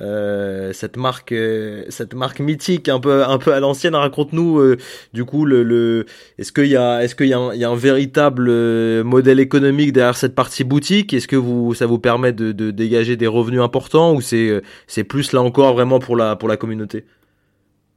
Euh, 0.00 0.72
cette 0.72 0.96
marque 0.96 1.32
euh, 1.32 1.84
cette 1.88 2.14
marque 2.14 2.38
mythique 2.38 2.88
un 2.88 3.00
peu 3.00 3.24
un 3.24 3.38
peu 3.38 3.52
à 3.52 3.58
l'ancienne 3.58 3.94
raconte-nous 3.96 4.76
du 5.12 5.24
coup 5.24 5.44
le, 5.44 5.64
le 5.64 6.06
est-ce 6.38 6.52
qu'il 6.52 6.66
y 6.66 6.76
a 6.76 7.02
est-ce 7.02 7.16
qu'il 7.16 7.26
y 7.26 7.30
y 7.30 7.64
a 7.64 7.70
un 7.70 7.76
véritable 7.76 8.50
modèle 9.02 9.40
économique 9.40 9.92
derrière 9.92 10.16
cette 10.16 10.34
partie 10.34 10.62
boutique? 10.62 11.12
Est-ce 11.12 11.26
que 11.26 11.36
vous 11.36 11.74
ça 11.74 11.86
vous 11.86 11.98
permet 11.98 12.32
de, 12.32 12.52
de 12.52 12.70
dégager 12.70 13.16
des 13.16 13.26
revenus 13.26 13.62
importants 13.62 14.14
ou 14.14 14.20
c'est 14.20 14.62
c'est 14.86 15.04
plus 15.04 15.32
là 15.32 15.40
encore 15.42 15.72
vraiment 15.72 15.98
pour 15.98 16.16
la 16.16 16.36
pour 16.36 16.48
la 16.48 16.56
communauté? 16.56 17.04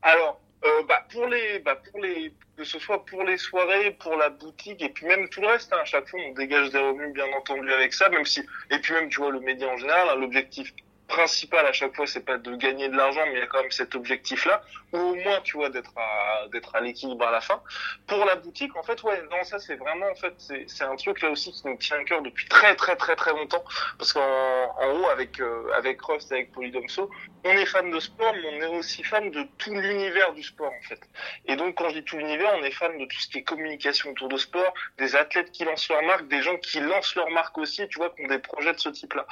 Alors 0.01 0.41
bah, 0.89 1.05
pour 1.11 1.27
les 1.27 1.59
bah, 1.63 1.77
pour 1.91 2.01
les 2.01 2.31
que 2.57 2.63
ce 2.63 2.79
soit 2.79 3.05
pour 3.05 3.23
les 3.23 3.37
soirées, 3.37 3.91
pour 3.91 4.15
la 4.15 4.29
boutique, 4.29 4.81
et 4.81 4.89
puis 4.89 5.05
même 5.05 5.27
tout 5.29 5.41
le 5.41 5.47
reste. 5.47 5.73
Hein, 5.73 5.79
à 5.81 5.85
chaque 5.85 6.07
fois, 6.07 6.19
on 6.27 6.33
dégage 6.33 6.69
des 6.71 6.79
revenus, 6.79 7.13
bien 7.13 7.31
entendu, 7.37 7.71
avec 7.71 7.93
ça, 7.93 8.09
même 8.09 8.25
si, 8.25 8.41
et 8.69 8.79
puis 8.79 8.93
même, 8.93 9.09
tu 9.09 9.19
vois, 9.19 9.31
le 9.31 9.39
média 9.39 9.67
en 9.67 9.77
général, 9.77 10.09
hein, 10.09 10.15
l'objectif 10.15 10.73
principal 11.07 11.65
à 11.65 11.73
chaque 11.73 11.95
fois, 11.95 12.07
c'est 12.07 12.25
pas 12.25 12.37
de 12.37 12.55
gagner 12.55 12.89
de 12.89 12.95
l'argent, 12.95 13.21
mais 13.27 13.33
il 13.33 13.39
y 13.39 13.41
a 13.41 13.47
quand 13.47 13.61
même 13.61 13.71
cet 13.71 13.95
objectif-là, 13.95 14.63
ou 14.93 14.97
au 14.97 15.15
moins, 15.15 15.41
tu 15.41 15.57
vois, 15.57 15.69
d'être 15.69 15.91
à 15.97 16.47
à 16.73 16.81
l'équilibre 16.81 17.25
à 17.25 17.31
la 17.31 17.41
fin. 17.41 17.61
Pour 18.07 18.25
la 18.25 18.35
boutique, 18.35 18.75
en 18.75 18.83
fait, 18.83 19.01
ouais, 19.03 19.21
non, 19.31 19.43
ça 19.43 19.59
c'est 19.59 19.75
vraiment, 19.75 20.07
en 20.09 20.15
fait, 20.15 20.33
c'est 20.67 20.83
un 20.83 20.95
truc 20.95 21.21
là 21.21 21.29
aussi 21.29 21.51
qui 21.51 21.67
nous 21.67 21.77
tient 21.77 21.97
à 21.97 22.03
cœur 22.03 22.21
depuis 22.21 22.47
très 22.47 22.75
très 22.75 22.95
très 22.95 23.15
très 23.15 23.31
longtemps, 23.31 23.63
parce 23.97 24.13
qu'en 24.13 24.21
en 24.21 24.91
haut 24.99 25.07
avec 25.09 25.39
euh, 25.39 25.71
avec 25.75 26.01
Rust, 26.01 26.31
avec 26.31 26.51
Polydomso, 26.51 27.09
on 27.45 27.51
est 27.51 27.65
fan 27.65 27.91
de 27.91 27.99
sport, 27.99 28.33
mais 28.33 28.49
on 28.57 28.61
est 28.61 28.77
aussi 28.77 29.03
fan 29.03 29.29
de 29.29 29.43
tout 29.57 29.73
l'univers 29.73 30.33
du 30.33 30.43
sport, 30.43 30.71
en 30.71 30.87
fait. 30.87 31.01
Et 31.45 31.55
donc, 31.55 31.75
quand 31.75 31.89
je 31.89 31.95
dis 31.95 32.03
tout 32.03 32.17
l'univers, 32.17 32.53
on 32.57 32.63
est 32.63 32.71
fan 32.71 32.97
de 32.97 33.05
tout 33.05 33.19
ce 33.19 33.27
qui 33.27 33.39
est 33.39 33.43
communication 33.43 34.11
autour 34.11 34.29
de 34.29 34.37
sport, 34.37 34.73
des 34.97 35.15
athlètes 35.15 35.51
qui 35.51 35.65
lancent 35.65 35.89
leur 35.89 36.01
marque, 36.03 36.27
des 36.27 36.41
gens 36.41 36.57
qui 36.57 36.79
lancent 36.79 37.15
leur 37.15 37.29
marque 37.29 37.57
aussi, 37.57 37.87
tu 37.89 37.99
vois, 37.99 38.09
qui 38.11 38.23
ont 38.23 38.27
des 38.27 38.39
projets 38.39 38.73
de 38.73 38.79
ce 38.79 38.89
type-là. 38.89 39.25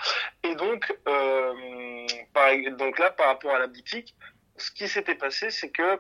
Et 0.44 0.56
donc, 0.56 0.94
euh, 1.08 1.54
par, 2.34 2.52
donc 2.78 3.00
là, 3.00 3.12
par 3.12 3.28
rapport 3.28 3.56
à 3.56 3.60
la 3.60 3.68
boutique, 3.68 4.16
ce 4.58 4.72
qui 4.72 4.88
s'était 4.88 5.16
passé, 5.16 5.50
c'est 5.50 5.70
que 5.70 6.00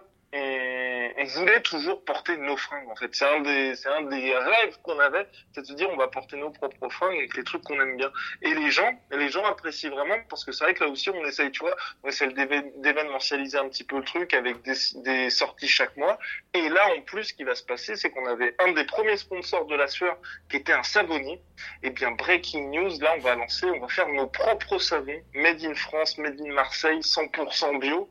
on, 1.17 1.23
voulait 1.25 1.61
toujours 1.61 2.03
porter 2.03 2.37
nos 2.37 2.57
fringues 2.57 2.89
en 2.89 2.95
fait. 2.95 3.09
C'est 3.13 3.25
un 3.25 3.41
des 3.41 3.75
c'est 3.75 3.89
un 3.89 4.03
des 4.03 4.35
rêves 4.35 4.77
qu'on 4.83 4.99
avait, 4.99 5.27
c'est 5.53 5.61
de 5.61 5.65
se 5.67 5.73
dire 5.73 5.89
on 5.91 5.97
va 5.97 6.07
porter 6.07 6.37
nos 6.37 6.51
propres 6.51 6.89
fringues 6.89 7.17
avec 7.17 7.35
les 7.35 7.43
trucs 7.43 7.63
qu'on 7.63 7.79
aime 7.79 7.97
bien. 7.97 8.11
Et 8.41 8.53
les 8.53 8.71
gens 8.71 8.91
les 9.11 9.29
gens 9.29 9.45
apprécient 9.45 9.91
vraiment 9.91 10.17
parce 10.29 10.45
que 10.45 10.51
c'est 10.51 10.63
vrai 10.63 10.73
que 10.73 10.83
là 10.83 10.89
aussi 10.89 11.09
on 11.09 11.25
essaye, 11.25 11.51
tu 11.51 11.61
vois, 11.61 11.75
on 12.03 12.09
essaie 12.09 12.27
d'événementialiser 12.27 13.57
un 13.57 13.69
petit 13.69 13.83
peu 13.83 13.97
le 13.97 14.03
truc 14.03 14.33
avec 14.33 14.61
des, 14.61 14.73
des 14.95 15.29
sorties 15.29 15.67
chaque 15.67 15.95
mois. 15.97 16.17
Et 16.53 16.69
là 16.69 16.81
en 16.97 17.01
plus, 17.01 17.25
ce 17.25 17.33
qui 17.33 17.43
va 17.43 17.55
se 17.55 17.63
passer, 17.63 17.95
c'est 17.95 18.09
qu'on 18.09 18.25
avait 18.25 18.55
un 18.59 18.71
des 18.73 18.85
premiers 18.85 19.17
sponsors 19.17 19.65
de 19.65 19.75
la 19.75 19.87
sueur 19.87 20.17
qui 20.49 20.57
était 20.57 20.73
un 20.73 20.83
savonnier. 20.83 21.41
Et 21.83 21.91
bien 21.91 22.11
breaking 22.11 22.71
news, 22.71 22.99
là 22.99 23.13
on 23.17 23.19
va 23.19 23.35
lancer, 23.35 23.65
on 23.67 23.79
va 23.79 23.87
faire 23.87 24.07
nos 24.09 24.27
propres 24.27 24.79
savons, 24.79 25.21
made 25.33 25.63
in 25.63 25.75
France, 25.75 26.17
made 26.17 26.39
in 26.41 26.51
Marseille, 26.53 26.99
100% 26.99 27.79
bio. 27.79 28.09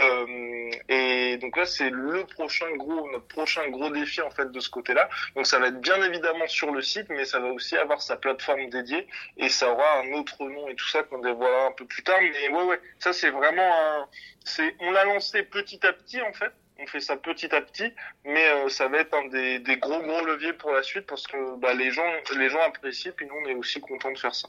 Euh, 0.00 0.70
et 0.88 1.38
donc 1.38 1.56
là 1.56 1.66
c'est 1.66 1.90
le 1.90 2.24
prochain 2.38 2.70
gros, 2.76 3.10
notre 3.10 3.26
prochain 3.26 3.68
gros 3.68 3.90
défi 3.90 4.20
en 4.22 4.30
fait 4.30 4.50
de 4.52 4.60
ce 4.60 4.70
côté-là. 4.70 5.08
Donc 5.34 5.46
ça 5.46 5.58
va 5.58 5.66
être 5.68 5.80
bien 5.80 6.00
évidemment 6.04 6.46
sur 6.46 6.70
le 6.72 6.82
site, 6.82 7.08
mais 7.10 7.24
ça 7.24 7.40
va 7.40 7.48
aussi 7.48 7.76
avoir 7.76 8.00
sa 8.00 8.16
plateforme 8.16 8.70
dédiée 8.70 9.08
et 9.36 9.48
ça 9.48 9.72
aura 9.72 10.00
un 10.02 10.12
autre 10.12 10.44
nom 10.44 10.68
et 10.68 10.76
tout 10.76 10.88
ça 10.88 11.02
qu'on 11.02 11.18
dévoilera 11.18 11.66
un 11.66 11.72
peu 11.72 11.84
plus 11.84 12.04
tard. 12.04 12.20
Mais 12.20 12.48
ouais 12.48 12.62
ouais, 12.62 12.80
ça 13.00 13.12
c'est 13.12 13.30
vraiment 13.30 13.70
un, 13.86 14.06
c'est, 14.44 14.76
on 14.78 14.92
l'a 14.92 15.04
lancé 15.04 15.42
petit 15.42 15.84
à 15.84 15.92
petit 15.92 16.22
en 16.22 16.32
fait. 16.32 16.52
On 16.80 16.86
fait 16.86 17.00
ça 17.00 17.16
petit 17.16 17.52
à 17.52 17.60
petit, 17.60 17.92
mais 18.24 18.48
euh, 18.50 18.68
ça 18.68 18.86
va 18.86 18.98
être 18.98 19.12
un 19.12 19.26
des, 19.26 19.58
des, 19.58 19.78
gros 19.78 20.00
gros 20.00 20.24
leviers 20.24 20.52
pour 20.52 20.70
la 20.70 20.84
suite 20.84 21.06
parce 21.08 21.26
que 21.26 21.56
bah, 21.56 21.74
les 21.74 21.90
gens 21.90 22.08
les 22.36 22.48
gens 22.48 22.62
apprécient 22.62 23.12
puis 23.16 23.26
nous 23.26 23.34
on 23.42 23.48
est 23.48 23.54
aussi 23.54 23.80
content 23.80 24.12
de 24.12 24.18
faire 24.18 24.36
ça. 24.36 24.48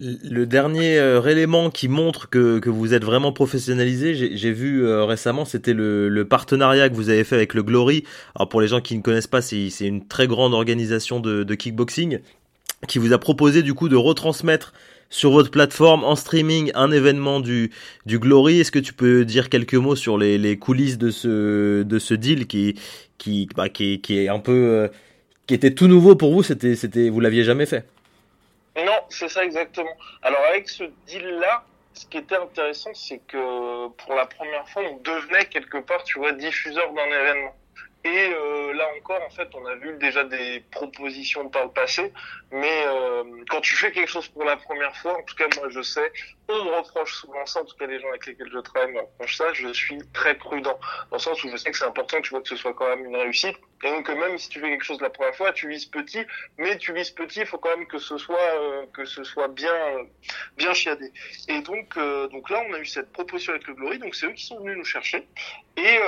Le 0.00 0.46
dernier 0.46 0.98
euh, 0.98 1.22
élément 1.22 1.70
qui 1.70 1.86
montre 1.86 2.28
que, 2.28 2.58
que, 2.58 2.70
vous 2.70 2.94
êtes 2.94 3.04
vraiment 3.04 3.32
professionnalisé, 3.32 4.14
j'ai 4.14 4.52
vu 4.52 4.84
euh, 4.84 5.04
récemment, 5.04 5.44
c'était 5.44 5.74
le, 5.74 6.08
le, 6.08 6.24
partenariat 6.24 6.88
que 6.88 6.94
vous 6.94 7.08
avez 7.08 7.24
fait 7.24 7.36
avec 7.36 7.54
le 7.54 7.62
Glory. 7.62 8.04
Alors 8.34 8.48
pour 8.48 8.60
les 8.60 8.68
gens 8.68 8.80
qui 8.80 8.96
ne 8.96 9.02
connaissent 9.02 9.26
pas, 9.26 9.42
c'est 9.42 9.68
une 9.80 10.06
très 10.06 10.26
grande 10.26 10.54
organisation 10.54 11.20
de, 11.20 11.54
kickboxing 11.54 12.18
qui 12.88 12.98
vous 12.98 13.12
a 13.12 13.18
proposé 13.18 13.62
du 13.62 13.74
coup 13.74 13.88
de 13.88 13.94
retransmettre 13.94 14.72
sur 15.08 15.30
votre 15.30 15.50
plateforme 15.50 16.04
en 16.04 16.16
streaming 16.16 16.72
un 16.74 16.90
événement 16.90 17.38
du, 17.38 17.70
du 18.06 18.18
Glory. 18.18 18.60
Est-ce 18.60 18.72
que 18.72 18.78
tu 18.78 18.94
peux 18.94 19.24
dire 19.24 19.50
quelques 19.50 19.74
mots 19.74 19.94
sur 19.94 20.18
les, 20.18 20.38
les 20.38 20.58
coulisses 20.58 20.98
de 20.98 21.10
ce, 21.10 21.82
de 21.82 21.98
ce 21.98 22.14
deal 22.14 22.46
qui, 22.46 22.74
qui, 23.18 23.48
bah, 23.54 23.68
qui, 23.68 24.00
qui 24.00 24.18
est 24.18 24.28
un 24.28 24.40
peu, 24.40 24.52
euh, 24.52 24.88
qui 25.46 25.54
était 25.54 25.74
tout 25.74 25.86
nouveau 25.86 26.16
pour 26.16 26.32
vous 26.32 26.42
c'était, 26.42 27.08
vous 27.08 27.20
l'aviez 27.20 27.44
jamais 27.44 27.66
fait? 27.66 27.86
Non, 28.76 29.00
c'est 29.10 29.28
ça 29.28 29.44
exactement. 29.44 29.96
Alors 30.22 30.40
avec 30.48 30.68
ce 30.68 30.84
deal-là, 31.06 31.64
ce 31.94 32.06
qui 32.06 32.18
était 32.18 32.36
intéressant, 32.36 32.94
c'est 32.94 33.18
que 33.26 33.88
pour 33.88 34.14
la 34.14 34.26
première 34.26 34.68
fois, 34.68 34.82
on 34.82 34.96
devenait 34.98 35.44
quelque 35.46 35.78
part, 35.78 36.02
tu 36.04 36.18
vois, 36.18 36.32
diffuseur 36.32 36.92
d'un 36.92 37.06
événement. 37.06 37.54
Et 38.04 38.32
euh, 38.34 38.72
là 38.72 38.88
encore, 38.98 39.22
en 39.22 39.30
fait, 39.30 39.48
on 39.54 39.64
a 39.64 39.76
vu 39.76 39.96
déjà 39.98 40.24
des 40.24 40.60
propositions 40.72 41.48
par 41.48 41.64
le 41.66 41.70
passé, 41.70 42.12
mais 42.50 42.84
euh, 42.86 43.22
quand 43.48 43.60
tu 43.60 43.76
fais 43.76 43.92
quelque 43.92 44.10
chose 44.10 44.26
pour 44.28 44.42
la 44.44 44.56
première 44.56 44.96
fois, 44.96 45.16
en 45.18 45.22
tout 45.22 45.36
cas 45.36 45.46
moi 45.56 45.68
je 45.70 45.82
sais, 45.82 46.12
on 46.48 46.64
me 46.64 46.70
reproche 46.72 47.14
souvent 47.14 47.46
ça, 47.46 47.60
en 47.60 47.64
tout 47.64 47.76
cas 47.76 47.86
les 47.86 48.00
gens 48.00 48.08
avec 48.08 48.26
lesquels 48.26 48.50
je 48.52 48.58
travaille 48.58 48.92
me 48.92 49.00
reprochent 49.00 49.36
ça, 49.36 49.52
je 49.52 49.72
suis 49.72 49.98
très 50.12 50.34
prudent, 50.34 50.78
dans 51.10 51.16
le 51.16 51.18
sens 51.20 51.44
où 51.44 51.48
je 51.48 51.56
sais 51.56 51.70
que 51.70 51.78
c'est 51.78 51.84
important, 51.84 52.20
tu 52.20 52.30
vois, 52.30 52.42
que 52.42 52.48
ce 52.48 52.56
soit 52.56 52.74
quand 52.74 52.88
même 52.88 53.04
une 53.04 53.16
réussite, 53.16 53.56
et 53.84 53.90
donc 53.90 54.08
même 54.08 54.36
si 54.36 54.48
tu 54.48 54.60
fais 54.60 54.70
quelque 54.70 54.84
chose 54.84 55.00
la 55.00 55.10
première 55.10 55.36
fois, 55.36 55.52
tu 55.52 55.68
vises 55.68 55.86
petit, 55.86 56.24
mais 56.58 56.76
tu 56.78 56.92
vises 56.92 57.10
petit, 57.12 57.40
il 57.40 57.46
faut 57.46 57.58
quand 57.58 57.76
même 57.76 57.86
que 57.86 57.98
ce 57.98 58.18
soit 58.18 58.36
euh, 58.36 58.84
que 58.92 59.04
ce 59.04 59.22
soit 59.22 59.48
bien 59.48 59.72
bien 60.56 60.74
chiadé. 60.74 61.12
Et 61.48 61.60
donc 61.62 61.96
donc 62.32 62.50
là, 62.50 62.64
on 62.68 62.74
a 62.74 62.78
eu 62.80 62.86
cette 62.86 63.12
proposition 63.12 63.52
avec 63.52 63.68
le 63.68 63.74
Glory, 63.74 63.98
donc 64.00 64.16
c'est 64.16 64.26
eux 64.26 64.32
qui 64.32 64.44
sont 64.44 64.58
venus 64.58 64.76
nous 64.76 64.84
chercher, 64.84 65.26
et 65.76 65.98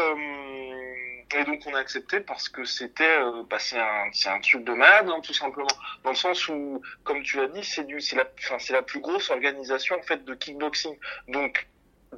et 1.35 1.45
donc 1.45 1.63
on 1.67 1.75
a 1.75 1.79
accepté 1.79 2.21
parce 2.21 2.49
que 2.49 2.65
c'était 2.65 3.19
euh, 3.19 3.43
bah, 3.49 3.59
c'est 3.59 3.79
un 3.79 4.11
c'est 4.13 4.29
un 4.29 4.41
truc 4.41 4.65
de 4.65 4.73
malade 4.73 5.09
hein, 5.09 5.21
tout 5.23 5.35
simplement. 5.35 5.69
Dans 6.03 6.11
le 6.11 6.17
sens 6.17 6.49
où 6.49 6.81
comme 7.03 7.23
tu 7.23 7.41
as 7.41 7.49
dit 7.49 7.65
c'est 7.65 7.87
la 8.17 8.25
c'est 8.59 8.73
la 8.73 8.83
plus 8.83 9.01
grosse 9.01 9.31
organisation 9.31 9.97
en 9.99 10.03
fait 10.03 10.25
de 10.25 10.35
kickboxing. 10.35 10.97
Donc 11.29 11.67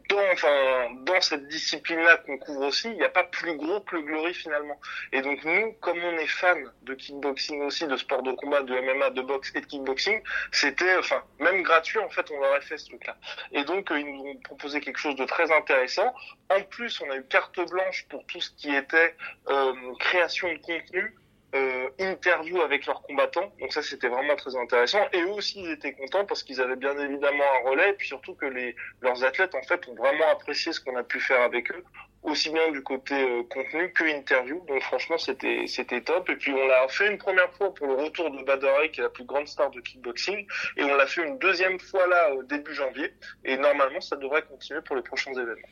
dans, 0.09 0.33
enfin, 0.33 0.91
dans 1.03 1.21
cette 1.21 1.47
discipline-là 1.49 2.19
qu'on 2.19 2.39
couvre 2.39 2.67
aussi, 2.67 2.89
il 2.89 2.97
n'y 2.97 3.05
a 3.05 3.09
pas 3.09 3.25
plus 3.25 3.57
gros 3.57 3.81
que 3.81 3.97
le 3.97 4.03
Glory 4.03 4.35
finalement. 4.35 4.81
Et 5.13 5.23
donc 5.23 5.45
nous, 5.45 5.73
comme 5.81 5.99
on 6.03 6.19
est 6.19 6.27
fan 6.27 6.71
de 6.83 6.95
kickboxing 6.95 7.63
aussi, 7.63 7.87
de 7.87 7.97
sport 7.97 8.23
de 8.23 8.33
combat, 8.33 8.63
de 8.63 8.75
MMA, 8.79 9.11
de 9.11 9.23
boxe 9.23 9.53
et 9.55 9.61
de 9.61 9.67
kickboxing, 9.67 10.21
c'était, 10.53 10.97
enfin, 10.97 11.23
même 11.39 11.63
gratuit 11.63 11.99
en 11.99 12.09
fait, 12.09 12.31
on 12.31 12.39
aurait 12.39 12.61
fait 12.61 12.79
ce 12.79 12.87
truc-là. 12.87 13.17
Et 13.53 13.65
donc 13.65 13.91
euh, 13.91 13.99
ils 13.99 14.07
nous 14.07 14.31
ont 14.31 14.37
proposé 14.37 14.81
quelque 14.81 14.99
chose 14.99 15.17
de 15.17 15.25
très 15.25 15.51
intéressant. 15.53 16.15
En 16.51 16.63
plus, 16.63 17.01
on 17.01 17.11
a 17.11 17.17
eu 17.17 17.25
carte 17.25 17.59
blanche 17.71 18.07
pour 18.09 18.25
tout 18.27 18.41
ce 18.41 18.51
qui 18.51 18.75
était 18.75 19.15
euh, 19.49 19.73
création 19.99 20.53
de 20.53 20.59
contenu 20.59 21.15
euh, 21.55 21.89
interview 21.99 22.61
avec 22.61 22.87
leurs 22.87 23.03
combattants. 23.03 23.53
Donc 23.61 23.73
ça, 23.73 23.83
c'était 23.83 24.09
vraiment 24.09 24.37
très 24.37 24.57
intéressant. 24.57 25.01
Et 25.13 25.23
eux 25.23 25.33
aussi, 25.33 25.63
ils 25.63 25.71
étaient 25.71 25.93
contents 25.93 26.25
parce 26.25 26.43
qu'ils 26.43 26.61
avaient 26.61 26.77
bien 26.77 26.99
évidemment 26.99 27.45
un 27.61 27.71
relais. 27.71 27.91
Et 27.91 27.93
puis 27.95 28.09
surtout 28.09 28.35
que 28.35 28.47
les, 28.47 28.75
leurs 29.01 29.25
athlètes, 29.25 29.55
en 29.55 29.63
fait, 29.63 29.87
ont 29.89 29.95
vraiment 29.95 30.29
apprécié 30.31 30.73
ce 30.73 30.81
qu'on 30.81 30.97
a 30.97 31.03
pu 31.03 31.21
faire 31.21 31.41
avec 31.41 31.71
eux, 31.71 31.85
aussi 32.25 32.51
bien 32.51 32.73
du 32.73 32.83
côté 32.83 33.15
euh, 33.15 33.43
contenu 33.49 33.93
que 33.93 34.05
interview. 34.05 34.61
Donc 34.67 34.83
franchement, 34.83 35.19
c'était 35.19 35.67
c'était 35.67 36.01
top. 36.01 36.29
Et 36.31 36.37
puis 36.37 36.53
on 36.53 36.67
l'a 36.67 36.89
fait 36.89 37.11
une 37.11 37.19
première 37.19 37.53
fois 37.53 37.73
pour 37.73 37.87
le 37.87 37.95
retour 37.95 38.31
de 38.31 38.43
Badaré, 38.45 38.91
qui 38.91 39.01
est 39.01 39.05
la 39.05 39.11
plus 39.11 39.25
grande 39.25 39.47
star 39.47 39.71
de 39.71 39.81
kickboxing. 39.81 40.47
Et 40.77 40.83
on 40.83 40.97
l'a 40.97 41.07
fait 41.07 41.25
une 41.25 41.39
deuxième 41.39 41.79
fois 41.79 42.07
là, 42.09 42.35
au 42.35 42.43
début 42.43 42.75
janvier. 42.75 43.13
Et 43.45 43.57
normalement, 43.57 44.01
ça 44.01 44.17
devrait 44.17 44.43
continuer 44.43 44.81
pour 44.83 44.97
les 44.97 45.03
prochains 45.03 45.33
événements. 45.33 45.69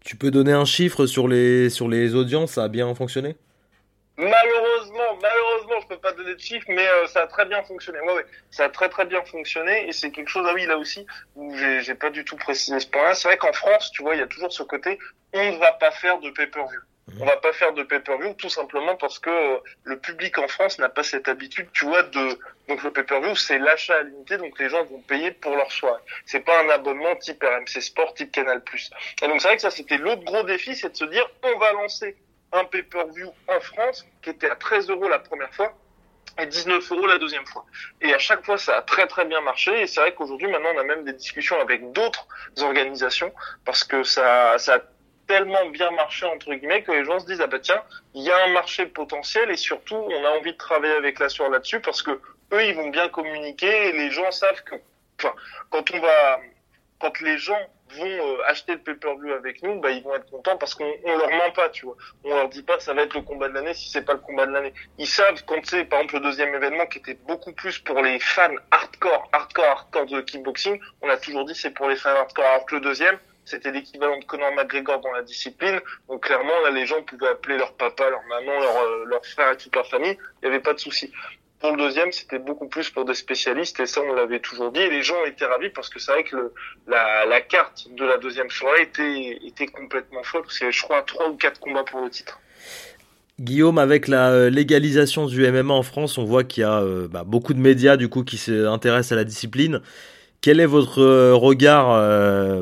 tu 0.00 0.16
peux 0.16 0.30
donner 0.30 0.52
un 0.52 0.64
chiffre 0.64 1.06
sur 1.06 1.28
les, 1.28 1.68
sur 1.68 1.88
les 1.88 2.14
audiences 2.14 2.52
Ça 2.52 2.64
a 2.64 2.68
bien 2.68 2.94
fonctionné? 2.94 3.36
Malheureusement, 4.18 5.16
malheureusement, 5.22 5.80
je 5.80 5.86
peux 5.86 5.98
pas 5.98 6.10
donner 6.12 6.34
de 6.34 6.40
chiffres, 6.40 6.66
mais 6.68 6.88
euh, 6.88 7.06
ça 7.06 7.22
a 7.22 7.26
très 7.28 7.44
bien 7.44 7.62
fonctionné. 7.62 8.00
Ouais, 8.00 8.14
ouais, 8.14 8.26
ça 8.50 8.64
a 8.64 8.68
très 8.68 8.88
très 8.88 9.04
bien 9.04 9.22
fonctionné 9.22 9.88
et 9.88 9.92
c'est 9.92 10.10
quelque 10.10 10.28
chose. 10.28 10.44
Ah 10.48 10.54
oui, 10.54 10.66
là 10.66 10.76
aussi, 10.76 11.06
où 11.36 11.54
j'ai 11.56 11.94
pas 11.94 12.10
du 12.10 12.24
tout 12.24 12.36
précisé 12.36 12.80
ce 12.80 12.88
point-là. 12.88 13.14
C'est 13.14 13.28
vrai 13.28 13.36
qu'en 13.36 13.52
France, 13.52 13.92
tu 13.92 14.02
vois, 14.02 14.16
il 14.16 14.18
y 14.18 14.22
a 14.22 14.26
toujours 14.26 14.52
ce 14.52 14.64
côté, 14.64 14.98
on 15.32 15.52
ne 15.52 15.58
va 15.58 15.70
pas 15.72 15.92
faire 15.92 16.18
de 16.18 16.30
pay-per-view. 16.30 16.80
On 17.20 17.24
va 17.24 17.36
pas 17.36 17.52
faire 17.52 17.72
de 17.72 17.84
pay-per-view 17.84 18.34
tout 18.34 18.50
simplement 18.50 18.96
parce 18.96 19.20
que 19.20 19.30
euh, 19.30 19.58
le 19.84 19.98
public 19.98 20.36
en 20.38 20.48
France 20.48 20.80
n'a 20.80 20.88
pas 20.88 21.04
cette 21.04 21.28
habitude, 21.28 21.68
tu 21.72 21.84
vois, 21.84 22.02
de 22.02 22.38
donc 22.68 22.82
le 22.82 22.90
pay-per-view 22.90 23.36
c'est 23.36 23.58
l'achat 23.58 23.94
à 23.98 24.02
l'unité, 24.02 24.36
donc 24.36 24.58
les 24.58 24.68
gens 24.68 24.84
vont 24.84 25.00
payer 25.02 25.30
pour 25.30 25.54
leur 25.54 25.70
soirée. 25.72 26.02
C'est 26.26 26.40
pas 26.40 26.60
un 26.64 26.68
abonnement 26.68 27.14
type 27.16 27.42
RMC 27.42 27.80
Sport, 27.80 28.14
type 28.14 28.32
Canal+. 28.32 28.62
Et 29.22 29.28
donc 29.28 29.40
c'est 29.40 29.48
vrai 29.48 29.56
que 29.56 29.62
ça 29.62 29.70
c'était 29.70 29.96
l'autre 29.96 30.24
gros 30.24 30.42
défi, 30.42 30.74
c'est 30.74 30.90
de 30.90 30.96
se 30.96 31.04
dire 31.06 31.26
on 31.44 31.58
va 31.58 31.72
lancer 31.72 32.16
un 32.52 32.64
pay-per-view 32.64 33.30
en 33.48 33.60
France 33.60 34.06
qui 34.22 34.30
était 34.30 34.50
à 34.50 34.56
13 34.56 34.90
euros 34.90 35.08
la 35.08 35.18
première 35.18 35.52
fois 35.54 35.74
et 36.40 36.46
19 36.46 36.92
euros 36.92 37.06
la 37.06 37.18
deuxième 37.18 37.46
fois. 37.46 37.64
Et 38.00 38.14
à 38.14 38.18
chaque 38.18 38.44
fois, 38.44 38.58
ça 38.58 38.76
a 38.76 38.82
très 38.82 39.06
très 39.06 39.24
bien 39.24 39.40
marché. 39.40 39.82
Et 39.82 39.86
c'est 39.86 40.00
vrai 40.00 40.14
qu'aujourd'hui, 40.14 40.48
maintenant, 40.48 40.70
on 40.74 40.78
a 40.78 40.84
même 40.84 41.04
des 41.04 41.12
discussions 41.12 41.60
avec 41.60 41.92
d'autres 41.92 42.26
organisations 42.62 43.32
parce 43.64 43.84
que 43.84 44.02
ça, 44.04 44.56
ça 44.58 44.76
a 44.76 44.80
tellement 45.26 45.66
bien 45.66 45.90
marché 45.90 46.24
entre 46.24 46.54
guillemets 46.54 46.82
que 46.82 46.90
les 46.90 47.04
gens 47.04 47.20
se 47.20 47.26
disent 47.26 47.40
ah 47.42 47.46
bah 47.46 47.60
tiens, 47.60 47.82
il 48.14 48.22
y 48.22 48.30
a 48.30 48.44
un 48.44 48.48
marché 48.48 48.86
potentiel 48.86 49.50
et 49.50 49.56
surtout 49.56 49.94
on 49.94 50.24
a 50.24 50.30
envie 50.30 50.52
de 50.52 50.56
travailler 50.56 50.94
avec 50.94 51.18
la 51.18 51.28
sur 51.28 51.48
là-dessus 51.50 51.80
parce 51.80 52.02
que 52.02 52.12
eux 52.52 52.64
ils 52.64 52.74
vont 52.74 52.88
bien 52.88 53.08
communiquer 53.10 53.88
et 53.88 53.92
les 53.92 54.10
gens 54.10 54.30
savent 54.32 54.64
que 54.64 54.76
enfin 55.18 55.34
quand 55.68 55.90
on 55.90 56.00
va 56.00 56.40
quand 56.98 57.20
les 57.20 57.36
gens 57.36 57.60
vont 57.96 58.04
euh, 58.04 58.42
acheter 58.46 58.72
le 58.72 58.78
pay-per-view 58.78 59.32
avec 59.32 59.62
nous, 59.62 59.80
bah, 59.80 59.90
ils 59.90 60.02
vont 60.02 60.14
être 60.14 60.30
contents 60.30 60.56
parce 60.56 60.74
qu'on 60.74 60.90
on 61.04 61.16
leur 61.16 61.30
ment 61.30 61.52
pas, 61.54 61.68
tu 61.68 61.86
vois. 61.86 61.96
On 62.24 62.34
leur 62.34 62.48
dit 62.48 62.62
pas 62.62 62.78
ça 62.80 62.94
va 62.94 63.02
être 63.02 63.14
le 63.14 63.22
combat 63.22 63.48
de 63.48 63.54
l'année 63.54 63.74
si 63.74 63.88
c'est 63.90 64.04
pas 64.04 64.14
le 64.14 64.20
combat 64.20 64.46
de 64.46 64.52
l'année. 64.52 64.74
Ils 64.98 65.06
savent 65.06 65.42
quand 65.46 65.64
c'est 65.64 65.84
par 65.84 66.00
exemple 66.00 66.14
le 66.14 66.20
deuxième 66.20 66.54
événement 66.54 66.86
qui 66.86 66.98
était 66.98 67.18
beaucoup 67.26 67.52
plus 67.52 67.78
pour 67.78 68.00
les 68.02 68.18
fans 68.20 68.54
hardcore, 68.70 69.28
hardcore, 69.32 69.64
hardcore 69.64 70.06
de 70.06 70.20
kickboxing, 70.20 70.80
on 71.02 71.08
a 71.08 71.16
toujours 71.16 71.44
dit 71.44 71.54
c'est 71.54 71.70
pour 71.70 71.88
les 71.88 71.96
fans 71.96 72.10
hardcore. 72.10 72.44
Alors 72.44 72.66
que 72.66 72.74
le 72.76 72.80
deuxième, 72.80 73.18
c'était 73.44 73.70
l'équivalent 73.72 74.18
de 74.18 74.24
Conor 74.24 74.52
McGregor 74.52 75.00
dans 75.00 75.12
la 75.12 75.22
discipline. 75.22 75.80
Donc 76.08 76.24
clairement, 76.24 76.60
là, 76.64 76.70
les 76.70 76.86
gens 76.86 77.02
pouvaient 77.02 77.28
appeler 77.28 77.56
leur 77.56 77.72
papa, 77.74 78.10
leur 78.10 78.22
maman, 78.24 78.60
leur, 78.60 78.76
euh, 78.76 79.04
leur 79.06 79.24
frère 79.24 79.52
et 79.52 79.56
toute 79.56 79.74
leur 79.74 79.88
famille. 79.88 80.18
Il 80.42 80.48
n'y 80.48 80.54
avait 80.54 80.62
pas 80.62 80.74
de 80.74 80.78
souci. 80.78 81.12
Pour 81.60 81.72
le 81.72 81.76
deuxième, 81.76 82.12
c'était 82.12 82.38
beaucoup 82.38 82.68
plus 82.68 82.88
pour 82.88 83.04
des 83.04 83.14
spécialistes 83.14 83.80
et 83.80 83.86
ça, 83.86 84.00
on 84.00 84.12
l'avait 84.12 84.38
toujours 84.38 84.70
dit. 84.70 84.80
Et 84.80 84.90
les 84.90 85.02
gens 85.02 85.24
étaient 85.26 85.44
ravis 85.44 85.70
parce 85.70 85.88
que 85.88 85.98
c'est 85.98 86.12
vrai 86.12 86.22
que 86.22 86.52
la, 86.86 87.40
carte 87.40 87.88
de 87.96 88.04
la 88.04 88.16
deuxième 88.18 88.48
soirée 88.48 88.82
était, 88.82 89.66
complètement 89.66 90.22
folle. 90.22 90.44
C'est, 90.48 90.70
je 90.70 90.82
crois, 90.82 91.02
trois 91.02 91.28
ou 91.28 91.34
quatre 91.34 91.58
combats 91.58 91.82
pour 91.82 92.00
le 92.00 92.10
titre. 92.10 92.38
Guillaume, 93.40 93.78
avec 93.78 94.06
la 94.08 94.30
euh, 94.30 94.50
légalisation 94.50 95.26
du 95.26 95.48
MMA 95.50 95.74
en 95.74 95.82
France, 95.82 96.18
on 96.18 96.24
voit 96.24 96.44
qu'il 96.44 96.62
y 96.62 96.64
a 96.64 96.80
euh, 96.80 97.08
bah, 97.08 97.24
beaucoup 97.24 97.54
de 97.54 97.60
médias 97.60 97.96
du 97.96 98.08
coup 98.08 98.24
qui 98.24 98.36
s'intéressent 98.36 99.12
à 99.12 99.16
la 99.16 99.24
discipline. 99.24 99.80
Quel 100.40 100.60
est 100.60 100.66
votre 100.66 101.00
euh, 101.00 101.34
regard, 101.34 101.88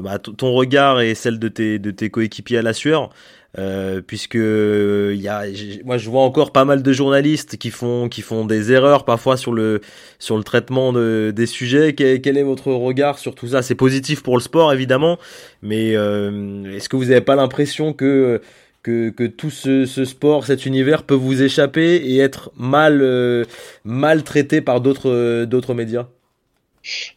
bah, 0.02 0.18
ton 0.18 0.52
regard 0.52 1.02
et 1.02 1.14
celle 1.14 1.38
de 1.38 1.48
tes, 1.48 1.78
de 1.78 1.90
tes 1.90 2.08
coéquipiers 2.08 2.58
à 2.58 2.62
la 2.62 2.72
sueur? 2.72 3.10
Euh, 3.58 4.02
puisque 4.02 4.34
y 4.34 5.28
a, 5.28 5.44
moi 5.84 5.96
je 5.96 6.10
vois 6.10 6.22
encore 6.22 6.52
pas 6.52 6.66
mal 6.66 6.82
de 6.82 6.92
journalistes 6.92 7.56
qui 7.56 7.70
font 7.70 8.10
qui 8.10 8.20
font 8.20 8.44
des 8.44 8.70
erreurs 8.70 9.06
parfois 9.06 9.38
sur 9.38 9.52
le 9.52 9.80
sur 10.18 10.36
le 10.36 10.44
traitement 10.44 10.92
de, 10.92 11.32
des 11.34 11.46
sujets. 11.46 11.94
Quel, 11.94 12.20
quel, 12.20 12.36
est 12.36 12.42
votre 12.42 12.70
regard 12.72 13.18
sur 13.18 13.34
tout 13.34 13.48
ça? 13.48 13.62
C'est 13.62 13.74
positif 13.74 14.22
pour 14.22 14.36
le 14.36 14.42
sport 14.42 14.74
évidemment, 14.74 15.18
mais 15.62 15.96
euh, 15.96 16.70
est-ce 16.76 16.90
que 16.90 16.96
vous 16.96 17.06
n'avez 17.06 17.22
pas 17.22 17.36
l'impression 17.36 17.94
que 17.94 18.42
que, 18.82 19.08
que 19.08 19.24
tout 19.24 19.50
ce, 19.50 19.84
ce, 19.84 20.04
sport, 20.04 20.44
cet 20.44 20.64
univers 20.66 21.02
peut 21.02 21.14
vous 21.14 21.42
échapper 21.42 21.96
et 21.96 22.18
être 22.18 22.52
mal, 22.56 23.46
mal 23.84 24.22
traité 24.22 24.60
par 24.60 24.82
d'autres 24.82 25.44
d'autres 25.44 25.72
médias? 25.72 26.08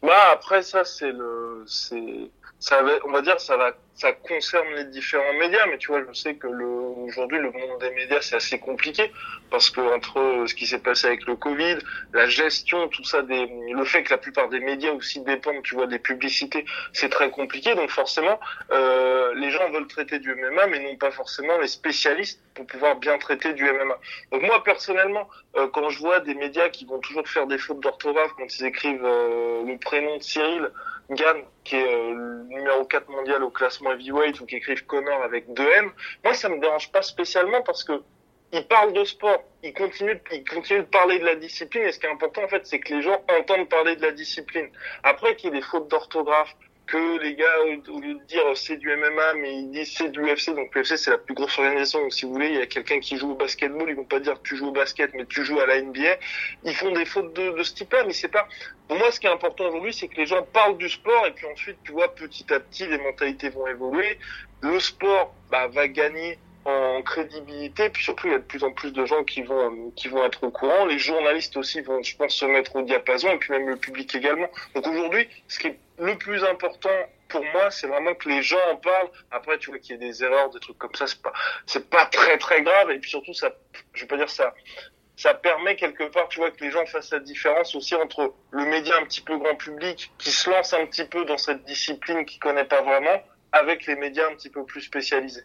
Bah 0.01 0.31
après 0.33 0.61
ça 0.61 0.85
c'est 0.85 1.11
le 1.11 1.63
c'est 1.67 2.31
ça 2.59 2.81
va, 2.81 2.91
on 3.05 3.11
va 3.11 3.21
dire 3.21 3.39
ça 3.39 3.57
va 3.57 3.73
ça 3.99 4.13
concerne 4.13 4.75
les 4.75 4.85
différents 4.85 5.33
médias 5.33 5.65
mais 5.67 5.77
tu 5.77 5.87
vois 5.87 6.01
je 6.07 6.13
sais 6.13 6.35
que 6.35 6.47
le 6.47 6.65
aujourd'hui 6.65 7.37
le 7.37 7.51
monde 7.51 7.79
des 7.81 7.91
médias 7.91 8.21
c'est 8.21 8.37
assez 8.37 8.57
compliqué 8.57 9.11
parce 9.51 9.69
que 9.69 9.81
entre 9.81 10.45
ce 10.47 10.55
qui 10.55 10.65
s'est 10.65 10.79
passé 10.79 11.07
avec 11.07 11.25
le 11.25 11.35
Covid 11.35 11.79
la 12.13 12.25
gestion 12.27 12.87
tout 12.87 13.03
ça 13.03 13.21
le 13.21 13.83
fait 13.83 14.03
que 14.03 14.11
la 14.11 14.17
plupart 14.17 14.47
des 14.47 14.61
médias 14.61 14.91
aussi 14.93 15.19
dépendent 15.19 15.63
tu 15.63 15.75
vois 15.75 15.87
des 15.87 15.99
publicités 15.99 16.63
c'est 16.93 17.09
très 17.09 17.29
compliqué. 17.29 17.75
Donc 17.75 17.89
forcément 17.89 18.39
euh, 18.71 19.33
les 19.35 19.51
gens 19.51 19.69
veulent 19.71 19.87
traiter 19.87 20.19
du 20.19 20.33
MMA 20.33 20.67
mais 20.67 20.79
non 20.79 20.95
pas 20.95 21.11
forcément 21.11 21.57
les 21.57 21.67
spécialistes 21.67 22.41
pour 22.53 22.65
pouvoir 22.67 22.95
bien 22.95 23.17
traiter 23.17 23.51
du 23.51 23.65
MMA 23.65 23.97
donc 24.31 24.43
moi 24.43 24.63
personnellement 24.63 25.27
euh, 25.57 25.67
quand 25.73 25.89
je 25.89 25.99
vois 25.99 26.21
des 26.21 26.35
médias 26.35 26.69
qui 26.69 26.85
vont 26.85 26.99
toujours 26.99 27.27
faire 27.27 27.47
des 27.47 27.57
fautes 27.57 27.81
d'orthographe 27.81 28.31
quand 28.37 28.47
ils 28.59 28.65
écrivent 28.65 29.03
euh, 29.03 29.63
le 29.65 29.77
prénom 29.77 30.15
de 30.15 30.23
Cyril 30.23 30.71
Gann, 31.09 31.41
qui 31.63 31.75
est 31.75 31.93
euh, 31.93 32.13
le 32.13 32.43
numéro 32.55 32.85
4 32.85 33.09
mondial 33.09 33.43
au 33.43 33.49
classement 33.49 33.88
heavyweight, 33.91 34.39
ou 34.39 34.45
qui 34.45 34.55
écrivent 34.55 34.85
Connor 34.85 35.21
avec 35.23 35.51
2 35.53 35.63
M, 35.77 35.91
moi 36.23 36.33
ça 36.33 36.49
me 36.49 36.59
dérange 36.59 36.91
pas 36.91 37.01
spécialement 37.01 37.61
parce 37.61 37.83
que 37.83 38.01
il 38.51 38.65
parle 38.65 38.93
de 38.93 39.03
sport, 39.03 39.43
il 39.61 39.73
continue, 39.73 40.15
de, 40.15 40.21
il 40.31 40.43
continue 40.43 40.79
de 40.79 40.85
parler 40.85 41.19
de 41.19 41.25
la 41.25 41.35
discipline, 41.35 41.83
et 41.83 41.91
ce 41.91 41.99
qui 41.99 42.07
est 42.07 42.11
important 42.11 42.43
en 42.43 42.47
fait, 42.47 42.65
c'est 42.65 42.79
que 42.79 42.95
les 42.95 43.01
gens 43.03 43.23
entendent 43.39 43.69
parler 43.69 43.95
de 43.95 44.01
la 44.01 44.11
discipline. 44.11 44.69
Après 45.03 45.35
qu'il 45.35 45.53
y 45.53 45.55
ait 45.55 45.59
des 45.59 45.65
fautes 45.65 45.87
d'orthographe, 45.87 46.55
que 46.91 47.21
les 47.21 47.35
gars, 47.35 47.45
au 47.89 47.99
lieu 47.99 48.15
de 48.15 48.23
dire 48.25 48.41
c'est 48.55 48.77
du 48.77 48.89
MMA, 48.89 49.33
mais 49.35 49.59
ils 49.59 49.69
disent 49.69 49.93
c'est 49.95 50.09
du 50.09 50.21
UFC. 50.21 50.55
Donc 50.55 50.73
l'UFC 50.73 50.97
c'est 50.97 51.11
la 51.11 51.19
plus 51.19 51.35
grosse 51.35 51.57
organisation. 51.59 52.01
Donc 52.01 52.13
si 52.13 52.25
vous 52.25 52.33
voulez, 52.33 52.49
il 52.49 52.55
y 52.55 52.61
a 52.61 52.65
quelqu'un 52.65 52.99
qui 52.99 53.15
joue 53.17 53.31
au 53.31 53.35
basketball, 53.35 53.87
ils 53.87 53.95
vont 53.95 54.05
pas 54.05 54.19
dire 54.19 54.41
tu 54.41 54.55
joues 54.55 54.69
au 54.69 54.71
basket, 54.71 55.13
mais 55.13 55.25
tu 55.25 55.45
joues 55.45 55.59
à 55.59 55.67
la 55.67 55.81
NBA. 55.81 56.17
Ils 56.63 56.73
font 56.73 56.91
des 56.91 57.05
fautes 57.05 57.33
de, 57.33 57.51
de 57.51 57.63
ce 57.63 57.75
type-là, 57.75 58.03
mais 58.05 58.13
c'est 58.13 58.29
pas. 58.29 58.47
Pour 58.87 58.97
moi, 58.97 59.11
ce 59.11 59.19
qui 59.19 59.27
est 59.27 59.31
important 59.31 59.67
aujourd'hui, 59.67 59.93
c'est 59.93 60.07
que 60.07 60.15
les 60.15 60.25
gens 60.25 60.41
parlent 60.41 60.77
du 60.77 60.89
sport 60.89 61.27
et 61.27 61.31
puis 61.31 61.45
ensuite, 61.45 61.77
tu 61.83 61.91
vois, 61.91 62.13
petit 62.15 62.51
à 62.51 62.59
petit, 62.59 62.87
les 62.87 62.97
mentalités 62.97 63.49
vont 63.49 63.67
évoluer. 63.67 64.17
Le 64.61 64.79
sport 64.79 65.33
bah, 65.51 65.67
va 65.67 65.87
gagner 65.87 66.39
en 66.65 67.01
crédibilité, 67.01 67.89
puis 67.89 68.03
surtout 68.03 68.27
il 68.27 68.33
y 68.33 68.35
a 68.35 68.39
de 68.39 68.43
plus 68.43 68.63
en 68.63 68.71
plus 68.71 68.91
de 68.91 69.05
gens 69.05 69.23
qui 69.23 69.41
vont 69.41 69.91
qui 69.95 70.07
vont 70.07 70.23
être 70.25 70.43
au 70.43 70.51
courant. 70.51 70.85
Les 70.85 70.99
journalistes 70.99 71.55
aussi 71.57 71.81
vont, 71.81 72.01
je 72.03 72.15
pense, 72.15 72.35
se 72.35 72.45
mettre 72.45 72.75
au 72.75 72.81
diapason, 72.81 73.29
et 73.31 73.37
puis 73.37 73.51
même 73.51 73.69
le 73.69 73.77
public 73.77 74.13
également. 74.15 74.49
Donc 74.75 74.87
aujourd'hui, 74.87 75.27
ce 75.47 75.59
qui 75.59 75.67
est 75.67 75.79
le 75.97 76.17
plus 76.17 76.43
important 76.43 76.89
pour 77.29 77.43
moi, 77.45 77.71
c'est 77.71 77.87
vraiment 77.87 78.13
que 78.15 78.27
les 78.27 78.41
gens 78.41 78.57
en 78.71 78.75
parlent. 78.75 79.09
Après, 79.31 79.57
tu 79.57 79.69
vois 79.69 79.79
qu'il 79.79 79.91
y 79.91 79.95
a 79.95 79.97
des 79.99 80.23
erreurs, 80.23 80.49
des 80.49 80.59
trucs 80.59 80.77
comme 80.77 80.95
ça, 80.95 81.07
c'est 81.07 81.21
pas 81.21 81.33
c'est 81.65 81.89
pas 81.89 82.05
très 82.07 82.37
très 82.37 82.61
grave, 82.61 82.91
et 82.91 82.99
puis 82.99 83.09
surtout 83.09 83.33
ça, 83.33 83.51
je 83.93 84.01
vais 84.01 84.07
pas 84.07 84.17
dire 84.17 84.29
ça. 84.29 84.53
Ça 85.15 85.33
permet 85.33 85.75
quelque 85.75 86.05
part, 86.05 86.29
tu 86.29 86.39
vois, 86.39 86.49
que 86.49 86.63
les 86.63 86.71
gens 86.71 86.85
fassent 86.85 87.11
la 87.11 87.19
différence 87.19 87.75
aussi 87.75 87.93
entre 87.93 88.33
le 88.51 88.65
média 88.65 88.95
un 88.97 89.03
petit 89.03 89.19
peu 89.19 89.37
grand 89.37 89.55
public 89.55 90.11
qui 90.17 90.31
se 90.31 90.49
lance 90.49 90.73
un 90.73 90.85
petit 90.85 91.03
peu 91.03 91.25
dans 91.25 91.37
cette 91.37 91.65
discipline 91.65 92.25
qu'il 92.25 92.39
connaît 92.39 92.63
pas 92.63 92.81
vraiment 92.81 93.21
avec 93.51 93.87
les 93.87 93.95
médias 93.95 94.27
un 94.29 94.35
petit 94.35 94.49
peu 94.49 94.63
plus 94.63 94.81
spécialisés. 94.81 95.43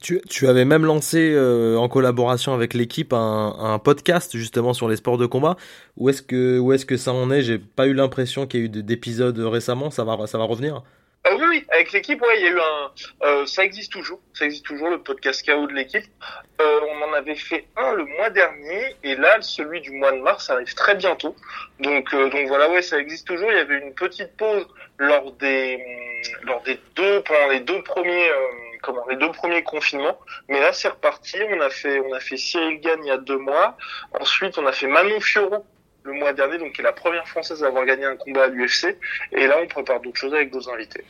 Tu, 0.00 0.20
tu, 0.28 0.46
avais 0.46 0.64
même 0.64 0.84
lancé 0.84 1.32
euh, 1.34 1.76
en 1.76 1.88
collaboration 1.88 2.52
avec 2.52 2.74
l'équipe 2.74 3.12
un, 3.12 3.78
podcast 3.82 4.36
justement 4.36 4.74
sur 4.74 4.88
les 4.88 4.96
sports 4.96 5.18
de 5.18 5.26
combat. 5.26 5.56
Où 5.96 6.08
est-ce 6.08 6.22
que 6.22 6.58
où 6.58 6.72
est-ce 6.72 6.86
que 6.86 6.96
ça 6.96 7.12
en 7.12 7.30
est? 7.30 7.42
J'ai 7.42 7.58
pas 7.58 7.86
eu 7.86 7.94
l'impression 7.94 8.46
qu'il 8.46 8.60
y 8.60 8.62
a 8.62 8.66
eu 8.66 8.68
d'épisodes 8.68 9.38
récemment. 9.38 9.90
Ça 9.90 10.04
va 10.04 10.26
ça 10.26 10.38
va 10.38 10.44
revenir? 10.44 10.82
Euh, 11.30 11.36
oui, 11.38 11.46
oui, 11.48 11.66
avec 11.72 11.92
l'équipe, 11.92 12.20
ouais, 12.22 12.38
il 12.38 12.42
y 12.42 12.46
a 12.46 12.50
eu 12.50 12.58
un. 12.58 12.92
Euh, 13.22 13.46
ça 13.46 13.64
existe 13.64 13.92
toujours, 13.92 14.20
ça 14.34 14.44
existe 14.44 14.64
toujours 14.64 14.90
le 14.90 15.02
podcast 15.02 15.44
KO 15.46 15.66
de 15.66 15.72
l'équipe. 15.72 16.04
Euh, 16.60 16.80
on 16.90 17.02
en 17.08 17.12
avait 17.14 17.36
fait 17.36 17.66
un 17.76 17.92
le 17.92 18.04
mois 18.04 18.30
dernier, 18.30 18.96
et 19.02 19.14
là, 19.16 19.40
celui 19.40 19.80
du 19.80 19.92
mois 19.92 20.12
de 20.12 20.18
mars 20.18 20.50
arrive 20.50 20.74
très 20.74 20.94
bientôt. 20.94 21.34
Donc, 21.78 22.12
euh, 22.12 22.28
donc 22.28 22.48
voilà, 22.48 22.68
ouais, 22.70 22.82
ça 22.82 22.98
existe 22.98 23.26
toujours. 23.26 23.50
Il 23.50 23.56
y 23.56 23.60
avait 23.60 23.78
une 23.78 23.94
petite 23.94 24.36
pause 24.36 24.66
lors 24.98 25.32
des, 25.32 25.82
lors 26.42 26.62
des 26.62 26.78
deux, 26.96 27.22
pendant 27.22 27.48
les 27.48 27.60
deux 27.60 27.82
premiers, 27.82 28.28
euh, 28.30 28.48
comment, 28.82 29.06
les 29.08 29.16
deux 29.16 29.32
premiers 29.32 29.62
confinements. 29.62 30.18
Mais 30.48 30.60
là, 30.60 30.72
c'est 30.72 30.88
reparti. 30.88 31.38
On 31.50 31.60
a 31.60 31.70
fait, 31.70 32.00
on 32.00 32.12
a 32.12 32.20
fait 32.20 32.36
Cyril 32.36 32.80
Gann 32.80 33.00
il 33.02 33.08
y 33.08 33.10
a 33.10 33.18
deux 33.18 33.38
mois. 33.38 33.76
Ensuite, 34.20 34.58
on 34.58 34.66
a 34.66 34.72
fait 34.72 34.86
Manon 34.86 35.20
Fiorot 35.20 35.64
le 36.04 36.12
mois 36.12 36.32
dernier, 36.32 36.58
donc 36.58 36.72
qui 36.72 36.80
est 36.80 36.84
la 36.84 36.92
première 36.92 37.26
française 37.28 37.62
à 37.62 37.68
avoir 37.68 37.84
gagné 37.84 38.04
un 38.04 38.16
combat 38.16 38.44
à 38.44 38.46
l'UFC. 38.48 38.96
Et 39.32 39.46
là, 39.46 39.56
on 39.62 39.66
prépare 39.66 40.00
d'autres 40.00 40.18
choses 40.18 40.34
avec 40.34 40.52
d'autres 40.52 40.72
invités. 40.72 41.04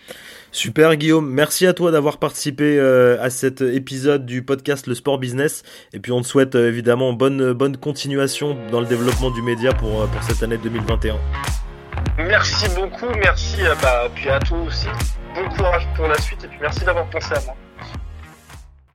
Super 0.52 0.96
Guillaume, 0.96 1.30
merci 1.30 1.66
à 1.66 1.74
toi 1.74 1.90
d'avoir 1.90 2.18
participé 2.18 2.78
euh, 2.78 3.20
à 3.20 3.30
cet 3.30 3.60
épisode 3.60 4.26
du 4.26 4.42
podcast 4.42 4.86
Le 4.86 4.94
Sport 4.94 5.18
Business. 5.18 5.62
Et 5.92 6.00
puis 6.00 6.12
on 6.12 6.22
te 6.22 6.26
souhaite 6.26 6.54
euh, 6.54 6.68
évidemment 6.68 7.12
bonne, 7.12 7.52
bonne 7.52 7.76
continuation 7.76 8.56
dans 8.70 8.80
le 8.80 8.86
développement 8.86 9.30
du 9.30 9.42
média 9.42 9.72
pour, 9.72 10.02
euh, 10.02 10.06
pour 10.06 10.22
cette 10.22 10.42
année 10.42 10.58
2021. 10.58 11.18
Merci 12.18 12.66
beaucoup, 12.74 13.08
merci 13.16 13.58
bah, 13.82 14.08
puis 14.14 14.28
à 14.28 14.38
toi 14.40 14.58
aussi. 14.58 14.88
Bon 15.34 15.48
courage 15.56 15.86
pour 15.94 16.08
la 16.08 16.18
suite 16.18 16.44
et 16.44 16.48
puis 16.48 16.58
merci 16.60 16.84
d'avoir 16.84 17.08
pensé 17.10 17.32
à 17.34 17.40
moi. 17.44 17.56